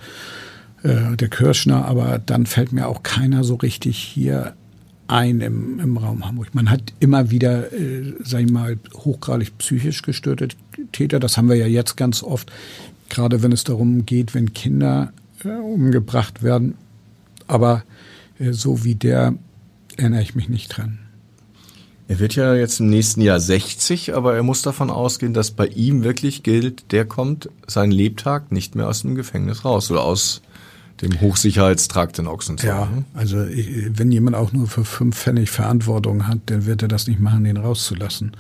Äh, 0.84 1.16
der 1.16 1.30
Kirschner, 1.30 1.86
aber 1.86 2.20
dann 2.20 2.46
fällt 2.46 2.72
mir 2.72 2.88
auch 2.88 3.04
keiner 3.04 3.44
so 3.44 3.56
richtig 3.56 3.98
hier 3.98 4.54
ein 5.08 5.42
im, 5.42 5.80
im 5.80 5.98
Raum 5.98 6.26
Hamburg. 6.26 6.54
Man 6.54 6.70
hat 6.70 6.82
immer 7.00 7.32
wieder, 7.32 7.74
äh, 7.74 8.14
sag 8.24 8.42
ich 8.42 8.52
mal, 8.52 8.78
hochgradig 8.94 9.58
psychisch 9.58 10.02
gestörte 10.02 10.50
Täter. 10.92 11.20
Das 11.20 11.38
haben 11.38 11.50
wir 11.50 11.56
ja 11.56 11.68
jetzt 11.68 11.98
ganz 11.98 12.24
oft, 12.24 12.52
gerade 13.10 13.44
wenn 13.44 13.52
es 13.52 13.64
darum 13.64 14.06
geht, 14.06 14.34
wenn 14.34 14.54
Kinder 14.54 15.12
äh, 15.44 15.50
umgebracht 15.50 16.44
werden. 16.44 16.76
Aber 17.48 17.84
äh, 18.40 18.54
so 18.54 18.84
wie 18.84 18.96
der 18.96 19.34
erinnere 20.00 20.22
ich 20.22 20.36
mich 20.36 20.50
nicht 20.50 20.70
dran. 20.76 21.00
Er 22.08 22.18
wird 22.20 22.34
ja 22.36 22.56
jetzt 22.56 22.80
im 22.80 22.90
nächsten 22.90 23.22
Jahr 23.22 23.40
60, 23.40 24.16
aber 24.16 24.36
er 24.36 24.42
muss 24.42 24.64
davon 24.64 24.90
ausgehen, 24.90 25.34
dass 25.36 25.52
bei 25.52 25.68
ihm 25.68 26.04
wirklich 26.04 26.42
gilt, 26.42 26.92
der 26.92 27.06
kommt 27.06 27.50
seinen 27.68 27.92
Lebtag 27.92 28.52
nicht 28.52 28.74
mehr 28.74 28.88
aus 28.88 29.02
dem 29.04 29.14
Gefängnis 29.14 29.64
raus 29.64 29.92
oder 29.92 30.02
aus 30.04 30.42
dem 31.02 31.22
Hochsicherheitstrakt 31.22 32.18
in 32.20 32.28
Ochsenzoll. 32.28 32.68
Ja, 32.70 32.86
ne? 32.88 33.06
also 33.14 33.46
ich- 33.46 33.92
wenn 33.98 34.12
jemand 34.12 34.36
auch 34.36 34.52
nur 34.52 34.68
für 34.68 34.84
fünf 34.84 35.18
Pfennig 35.18 35.52
Verantwortung 35.52 36.28
hat, 36.28 36.40
dann 36.48 36.66
wird 36.66 36.82
er 36.82 36.88
das 36.88 37.06
nicht 37.08 37.20
machen, 37.20 37.44
den 37.44 37.58
rauszulassen. 37.58 38.32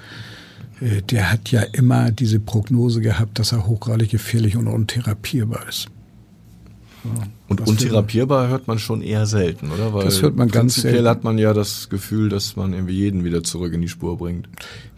Äh, 0.81 1.01
Der 1.03 1.31
hat 1.31 1.51
ja 1.51 1.61
immer 1.61 2.09
diese 2.11 2.39
Prognose 2.39 3.01
gehabt, 3.01 3.37
dass 3.37 3.51
er 3.51 3.67
hochgradig 3.67 4.09
gefährlich 4.09 4.57
und 4.57 4.67
untherapierbar 4.67 5.69
ist. 5.69 5.87
Und 7.47 7.61
Was 7.61 7.69
untherapierbar 7.69 8.47
hört 8.47 8.67
man 8.67 8.77
schon 8.77 9.01
eher 9.01 9.25
selten, 9.25 9.71
oder? 9.71 9.93
Weil 9.93 10.05
Das 10.05 10.21
hört 10.21 10.35
man 10.35 10.49
ganz 10.49 10.73
prinzipiell 10.75 10.93
selten. 10.93 11.09
hat 11.09 11.23
man 11.23 11.37
ja 11.37 11.53
das 11.53 11.89
Gefühl, 11.89 12.29
dass 12.29 12.55
man 12.55 12.73
irgendwie 12.73 12.93
jeden 12.93 13.23
wieder 13.23 13.43
zurück 13.43 13.73
in 13.73 13.81
die 13.81 13.87
Spur 13.87 14.17
bringt. 14.17 14.47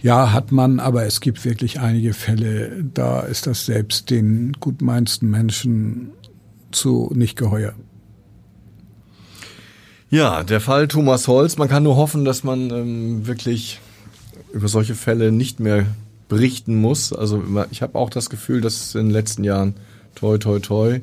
Ja, 0.02 0.34
hat 0.34 0.52
man, 0.52 0.80
aber 0.80 1.06
es 1.06 1.22
gibt 1.22 1.46
wirklich 1.46 1.80
einige 1.80 2.14
Fälle, 2.14 2.84
da 2.94 3.22
ist 3.22 3.48
das 3.48 3.66
selbst 3.66 4.10
den 4.10 4.54
gutmeinsten 4.60 5.30
Menschen 5.30 6.12
zu 6.72 7.12
nicht 7.16 7.38
geheuer. 7.38 7.74
Ja, 10.10 10.44
der 10.44 10.60
Fall 10.60 10.90
Thomas 10.90 11.28
Holz, 11.30 11.58
man 11.58 11.70
kann 11.70 11.84
nur 11.84 11.96
hoffen, 11.96 12.26
dass 12.26 12.44
man 12.44 12.70
ähm, 12.70 13.28
wirklich 13.28 13.80
über 14.52 14.68
solche 14.68 14.96
Fälle 14.96 15.32
nicht 15.32 15.62
mehr 15.62 15.86
berichten 16.28 16.76
muss. 16.76 17.14
Also 17.14 17.44
ich 17.72 17.82
habe 17.82 17.98
auch 17.98 18.10
das 18.10 18.30
Gefühl, 18.30 18.60
dass 18.60 18.82
es 18.82 18.96
in 18.96 19.06
den 19.08 19.12
letzten 19.12 19.44
Jahren 19.46 19.76
toi 20.16 20.38
toi 20.38 20.60
toi 20.60 21.00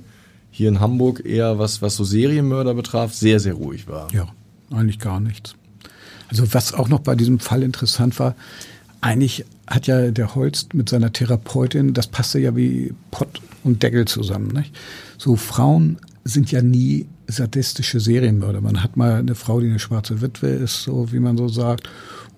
hier 0.58 0.68
in 0.68 0.80
Hamburg 0.80 1.24
eher 1.24 1.60
was, 1.60 1.82
was 1.82 1.94
so 1.94 2.02
Serienmörder 2.02 2.74
betraf, 2.74 3.14
sehr, 3.14 3.38
sehr 3.38 3.54
ruhig 3.54 3.86
war. 3.86 4.12
Ja, 4.12 4.26
eigentlich 4.72 4.98
gar 4.98 5.20
nichts. 5.20 5.54
Also 6.28 6.52
was 6.52 6.74
auch 6.74 6.88
noch 6.88 6.98
bei 6.98 7.14
diesem 7.14 7.38
Fall 7.38 7.62
interessant 7.62 8.18
war, 8.18 8.34
eigentlich 9.00 9.44
hat 9.68 9.86
ja 9.86 10.10
der 10.10 10.34
Holst 10.34 10.74
mit 10.74 10.88
seiner 10.88 11.12
Therapeutin, 11.12 11.94
das 11.94 12.08
passte 12.08 12.40
ja 12.40 12.56
wie 12.56 12.92
Pott 13.12 13.40
und 13.62 13.84
Deckel 13.84 14.06
zusammen. 14.06 14.48
Nicht? 14.48 14.76
So 15.16 15.36
Frauen 15.36 15.98
sind 16.24 16.50
ja 16.50 16.60
nie 16.60 17.06
sadistische 17.28 18.00
Serienmörder. 18.00 18.60
Man 18.60 18.82
hat 18.82 18.96
mal 18.96 19.14
eine 19.14 19.36
Frau, 19.36 19.60
die 19.60 19.68
eine 19.68 19.78
schwarze 19.78 20.20
Witwe 20.22 20.48
ist, 20.48 20.82
so 20.82 21.12
wie 21.12 21.20
man 21.20 21.36
so 21.36 21.46
sagt, 21.46 21.88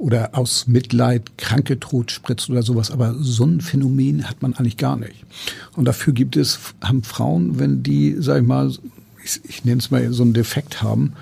oder 0.00 0.30
aus 0.32 0.66
Mitleid 0.66 1.36
Kranke 1.36 1.78
tot 1.78 2.10
spritzt 2.10 2.48
oder 2.48 2.62
sowas. 2.62 2.90
Aber 2.90 3.14
so 3.20 3.44
ein 3.44 3.60
Phänomen 3.60 4.28
hat 4.28 4.40
man 4.40 4.54
eigentlich 4.54 4.78
gar 4.78 4.96
nicht. 4.96 5.24
Und 5.76 5.84
dafür 5.84 6.14
gibt 6.14 6.36
es, 6.36 6.58
haben 6.80 7.02
Frauen, 7.02 7.58
wenn 7.58 7.82
die, 7.82 8.16
sag 8.18 8.40
ich 8.40 8.48
mal, 8.48 8.72
ich, 9.22 9.40
ich 9.44 9.64
nenne 9.66 9.78
es 9.78 9.90
mal 9.90 10.10
so 10.12 10.22
einen 10.22 10.32
Defekt 10.32 10.82
haben, 10.82 11.12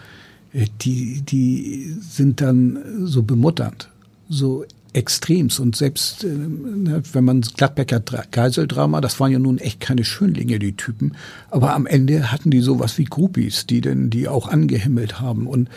äh, 0.52 0.66
die, 0.80 1.22
die 1.22 1.96
sind 2.00 2.40
dann 2.40 2.78
so 3.04 3.24
bemutternd, 3.24 3.88
so 4.28 4.64
extremst. 4.92 5.58
Und 5.58 5.74
selbst, 5.74 6.22
äh, 6.22 6.28
ne, 6.28 7.02
wenn 7.12 7.24
man 7.24 7.40
Gladbecker 7.40 7.98
Dra- 7.98 8.26
Geiseldrama, 8.30 9.00
das 9.00 9.18
waren 9.18 9.32
ja 9.32 9.40
nun 9.40 9.58
echt 9.58 9.80
keine 9.80 10.04
Schönlinge, 10.04 10.60
die 10.60 10.76
Typen. 10.76 11.16
Aber 11.50 11.74
am 11.74 11.86
Ende 11.86 12.30
hatten 12.30 12.52
die 12.52 12.60
sowas 12.60 12.96
wie 12.96 13.04
Groupies, 13.06 13.66
die 13.66 13.80
denn, 13.80 14.08
die 14.08 14.28
auch 14.28 14.46
angehimmelt 14.46 15.20
haben. 15.20 15.48
Und 15.48 15.68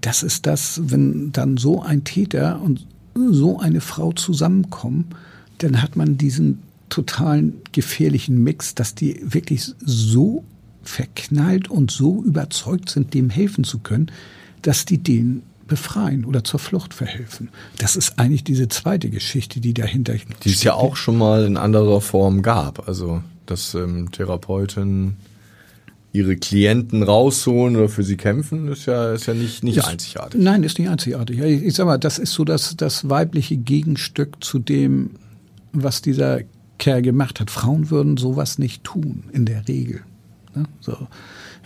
das 0.00 0.22
ist 0.22 0.46
das, 0.46 0.80
wenn 0.84 1.32
dann 1.32 1.56
so 1.56 1.82
ein 1.82 2.04
Täter 2.04 2.60
und 2.60 2.86
so 3.14 3.58
eine 3.58 3.80
Frau 3.80 4.12
zusammenkommen, 4.12 5.06
dann 5.58 5.82
hat 5.82 5.96
man 5.96 6.18
diesen 6.18 6.60
totalen 6.88 7.54
gefährlichen 7.72 8.42
Mix, 8.42 8.74
dass 8.74 8.94
die 8.94 9.20
wirklich 9.22 9.74
so 9.84 10.44
verknallt 10.82 11.68
und 11.68 11.90
so 11.90 12.22
überzeugt 12.22 12.90
sind, 12.90 13.12
dem 13.14 13.30
helfen 13.30 13.64
zu 13.64 13.78
können, 13.80 14.10
dass 14.62 14.84
die 14.84 14.98
den 14.98 15.42
befreien 15.66 16.24
oder 16.24 16.42
zur 16.44 16.58
Flucht 16.58 16.94
verhelfen. 16.94 17.50
Das 17.76 17.94
ist 17.94 18.18
eigentlich 18.18 18.42
diese 18.42 18.68
zweite 18.68 19.10
Geschichte, 19.10 19.60
die 19.60 19.74
dahinter 19.74 20.14
Die 20.42 20.50
es 20.50 20.62
ja 20.62 20.72
auch 20.74 20.96
schon 20.96 21.18
mal 21.18 21.44
in 21.44 21.58
anderer 21.58 22.00
Form 22.00 22.40
gab. 22.40 22.88
Also, 22.88 23.22
dass 23.44 23.74
ähm, 23.74 24.10
Therapeuten 24.10 25.16
ihre 26.12 26.36
Klienten 26.36 27.02
rausholen 27.02 27.76
oder 27.76 27.88
für 27.88 28.02
sie 28.02 28.16
kämpfen, 28.16 28.68
ist 28.68 28.86
ja, 28.86 29.12
ist 29.12 29.26
ja 29.26 29.34
nicht, 29.34 29.62
nicht 29.62 29.76
Ist- 29.78 29.88
einzigartig. 29.88 30.40
Nein, 30.40 30.62
ist 30.62 30.78
nicht 30.78 30.88
einzigartig. 30.88 31.38
Ich, 31.40 31.62
ich 31.64 31.74
sag 31.74 31.86
mal, 31.86 31.98
das 31.98 32.18
ist 32.18 32.32
so 32.32 32.44
das, 32.44 32.76
das 32.76 33.08
weibliche 33.08 33.56
Gegenstück 33.56 34.42
zu 34.42 34.58
dem, 34.58 35.10
was 35.72 36.00
dieser 36.02 36.40
Kerl 36.78 37.02
gemacht 37.02 37.40
hat. 37.40 37.50
Frauen 37.50 37.90
würden 37.90 38.16
sowas 38.16 38.58
nicht 38.58 38.84
tun, 38.84 39.24
in 39.32 39.44
der 39.44 39.68
Regel. 39.68 40.00
Ne? 40.54 40.64
So. 40.80 40.96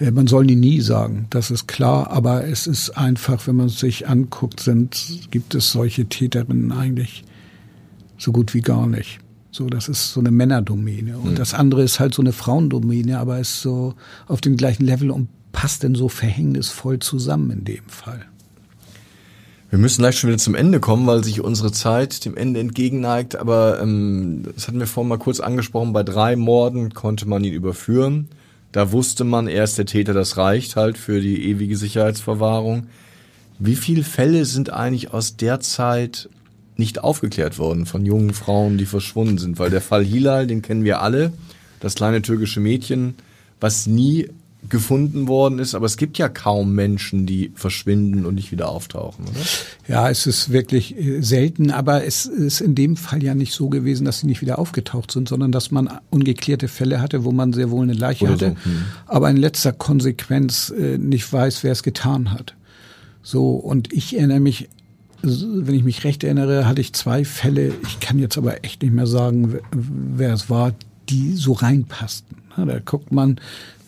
Man 0.00 0.26
soll 0.26 0.46
die 0.46 0.56
nie 0.56 0.80
sagen, 0.80 1.26
das 1.30 1.52
ist 1.52 1.68
klar, 1.68 2.10
aber 2.10 2.44
es 2.44 2.66
ist 2.66 2.90
einfach, 2.90 3.46
wenn 3.46 3.54
man 3.56 3.66
es 3.66 3.78
sich 3.78 4.08
anguckt, 4.08 4.58
sind, 4.58 5.28
gibt 5.30 5.54
es 5.54 5.70
solche 5.70 6.06
Täterinnen 6.06 6.72
eigentlich 6.72 7.22
so 8.18 8.32
gut 8.32 8.54
wie 8.54 8.62
gar 8.62 8.86
nicht. 8.88 9.20
So, 9.54 9.68
das 9.68 9.88
ist 9.88 10.14
so 10.14 10.20
eine 10.20 10.30
Männerdomäne. 10.30 11.18
Und 11.18 11.32
mhm. 11.32 11.34
das 11.36 11.52
andere 11.52 11.82
ist 11.82 12.00
halt 12.00 12.14
so 12.14 12.22
eine 12.22 12.32
Frauendomäne, 12.32 13.18
aber 13.18 13.38
ist 13.38 13.60
so 13.60 13.94
auf 14.26 14.40
dem 14.40 14.56
gleichen 14.56 14.86
Level 14.86 15.10
und 15.10 15.28
passt 15.52 15.82
denn 15.82 15.94
so 15.94 16.08
verhängnisvoll 16.08 17.00
zusammen 17.00 17.50
in 17.50 17.64
dem 17.64 17.84
Fall. 17.86 18.24
Wir 19.68 19.78
müssen 19.78 20.00
gleich 20.00 20.18
schon 20.18 20.28
wieder 20.28 20.38
zum 20.38 20.54
Ende 20.54 20.80
kommen, 20.80 21.06
weil 21.06 21.22
sich 21.22 21.42
unsere 21.42 21.70
Zeit 21.70 22.24
dem 22.24 22.34
Ende 22.34 22.60
entgegenneigt. 22.60 23.36
Aber 23.36 23.78
ähm, 23.82 24.44
das 24.54 24.68
hatten 24.68 24.80
wir 24.80 24.86
vorhin 24.86 25.10
mal 25.10 25.18
kurz 25.18 25.38
angesprochen. 25.38 25.92
Bei 25.92 26.02
drei 26.02 26.34
Morden 26.34 26.94
konnte 26.94 27.28
man 27.28 27.44
ihn 27.44 27.52
überführen. 27.52 28.28
Da 28.72 28.90
wusste 28.90 29.24
man, 29.24 29.48
er 29.48 29.64
ist 29.64 29.76
der 29.76 29.84
Täter, 29.84 30.14
das 30.14 30.38
reicht 30.38 30.76
halt 30.76 30.96
für 30.96 31.20
die 31.20 31.44
ewige 31.44 31.76
Sicherheitsverwahrung. 31.76 32.86
Wie 33.58 33.76
viele 33.76 34.02
Fälle 34.02 34.46
sind 34.46 34.72
eigentlich 34.72 35.12
aus 35.12 35.36
der 35.36 35.60
Zeit 35.60 36.30
nicht 36.82 37.04
aufgeklärt 37.04 37.58
worden 37.58 37.86
von 37.86 38.04
jungen 38.04 38.34
Frauen, 38.34 38.76
die 38.76 38.86
verschwunden 38.86 39.38
sind? 39.38 39.60
Weil 39.60 39.70
der 39.70 39.80
Fall 39.80 40.04
Hilal, 40.04 40.48
den 40.48 40.62
kennen 40.62 40.82
wir 40.82 41.00
alle, 41.00 41.32
das 41.78 41.94
kleine 41.94 42.22
türkische 42.22 42.58
Mädchen, 42.58 43.14
was 43.60 43.86
nie 43.86 44.28
gefunden 44.68 45.28
worden 45.28 45.58
ist, 45.58 45.74
aber 45.74 45.86
es 45.86 45.96
gibt 45.96 46.18
ja 46.18 46.28
kaum 46.28 46.74
Menschen, 46.74 47.26
die 47.26 47.52
verschwinden 47.54 48.26
und 48.26 48.34
nicht 48.34 48.52
wieder 48.52 48.68
auftauchen, 48.68 49.24
oder? 49.24 49.40
Ja, 49.88 50.08
es 50.10 50.26
ist 50.26 50.50
wirklich 50.50 50.96
äh, 50.96 51.20
selten, 51.20 51.70
aber 51.70 52.04
es 52.04 52.26
ist 52.26 52.60
in 52.60 52.74
dem 52.74 52.96
Fall 52.96 53.22
ja 53.22 53.34
nicht 53.34 53.52
so 53.52 53.68
gewesen, 53.68 54.04
dass 54.04 54.20
sie 54.20 54.26
nicht 54.26 54.40
wieder 54.40 54.58
aufgetaucht 54.58 55.10
sind, 55.10 55.28
sondern 55.28 55.50
dass 55.50 55.70
man 55.70 55.90
ungeklärte 56.10 56.68
Fälle 56.68 57.00
hatte, 57.00 57.24
wo 57.24 57.32
man 57.32 57.52
sehr 57.52 57.70
wohl 57.70 57.82
eine 57.82 57.92
Leiche 57.92 58.24
oder 58.24 58.34
hatte, 58.34 58.56
so. 58.64 58.70
hm. 58.70 58.84
aber 59.06 59.30
in 59.30 59.36
letzter 59.36 59.72
Konsequenz 59.72 60.70
äh, 60.70 60.96
nicht 60.98 61.32
weiß, 61.32 61.64
wer 61.64 61.72
es 61.72 61.82
getan 61.82 62.32
hat. 62.32 62.54
So, 63.22 63.54
und 63.54 63.92
ich 63.92 64.16
erinnere 64.16 64.40
mich, 64.40 64.68
wenn 65.22 65.74
ich 65.74 65.84
mich 65.84 66.04
recht 66.04 66.24
erinnere, 66.24 66.66
hatte 66.66 66.80
ich 66.80 66.92
zwei 66.92 67.24
Fälle, 67.24 67.72
ich 67.86 68.00
kann 68.00 68.18
jetzt 68.18 68.36
aber 68.36 68.64
echt 68.64 68.82
nicht 68.82 68.92
mehr 68.92 69.06
sagen, 69.06 69.58
wer 69.70 70.32
es 70.32 70.50
war, 70.50 70.74
die 71.08 71.34
so 71.34 71.52
reinpassten. 71.52 72.36
Da 72.56 72.78
guckt 72.80 73.12
man, 73.12 73.40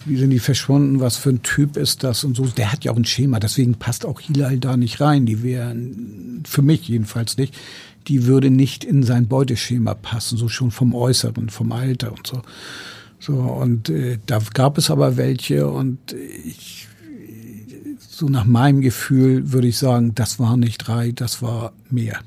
wie 0.06 0.16
sind 0.16 0.30
die 0.30 0.38
verschwunden, 0.38 1.00
was 1.00 1.16
für 1.16 1.30
ein 1.30 1.42
Typ 1.42 1.76
ist 1.76 2.04
das 2.04 2.24
und 2.24 2.36
so. 2.36 2.44
Der 2.46 2.72
hat 2.72 2.84
ja 2.84 2.92
auch 2.92 2.96
ein 2.96 3.04
Schema, 3.04 3.40
deswegen 3.40 3.74
passt 3.74 4.04
auch 4.06 4.20
Hilal 4.20 4.58
da 4.58 4.76
nicht 4.76 5.00
rein. 5.00 5.26
Die 5.26 5.42
wären, 5.42 6.42
für 6.46 6.62
mich 6.62 6.88
jedenfalls 6.88 7.36
nicht, 7.36 7.54
die 8.06 8.26
würde 8.26 8.50
nicht 8.50 8.84
in 8.84 9.02
sein 9.02 9.26
Beuteschema 9.28 9.94
passen, 9.94 10.36
so 10.36 10.48
schon 10.48 10.70
vom 10.70 10.94
Äußeren, 10.94 11.48
vom 11.48 11.72
Alter 11.72 12.12
und 12.12 12.26
so. 12.26 12.42
So, 13.18 13.34
und 13.34 13.88
äh, 13.88 14.18
da 14.26 14.38
gab 14.52 14.76
es 14.76 14.90
aber 14.90 15.16
welche 15.16 15.68
und 15.68 16.12
ich, 16.12 16.88
so 18.18 18.28
nach 18.28 18.44
meinem 18.44 18.80
Gefühl 18.80 19.52
würde 19.52 19.68
ich 19.68 19.78
sagen, 19.78 20.14
das 20.14 20.38
war 20.38 20.56
nicht 20.56 20.78
drei, 20.78 21.12
das 21.12 21.42
war 21.42 21.72
mehr. 21.90 22.20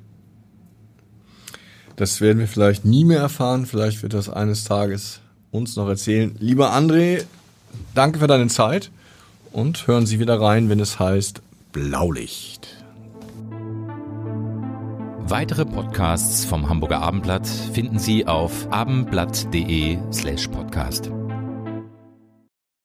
Das 1.96 2.22
werden 2.22 2.40
wir 2.40 2.48
vielleicht 2.48 2.86
nie 2.86 3.06
mehr 3.06 3.20
erfahren. 3.20 3.66
Vielleicht 3.66 4.04
wird 4.04 4.14
das 4.14 4.30
eines 4.30 4.64
Tages 4.64 5.20
uns 5.52 5.76
noch 5.76 5.88
erzählen. 5.88 6.36
Lieber 6.40 6.74
André, 6.74 7.24
danke 7.96 8.20
für 8.20 8.28
deine 8.28 8.48
Zeit 8.48 8.92
und 9.52 9.88
hören 9.88 10.06
Sie 10.06 10.20
wieder 10.20 10.40
rein, 10.40 10.70
wenn 10.70 10.80
es 10.80 11.00
heißt 11.00 11.42
Blaulicht. 11.72 12.68
Weitere 15.30 15.66
Podcasts 15.66 16.46
vom 16.46 16.70
Hamburger 16.70 17.02
Abendblatt 17.02 17.48
finden 17.48 18.00
Sie 18.00 18.26
auf 18.28 18.72
abendblatt.de 18.72 19.98
slash 20.12 20.48
podcast. 20.48 21.12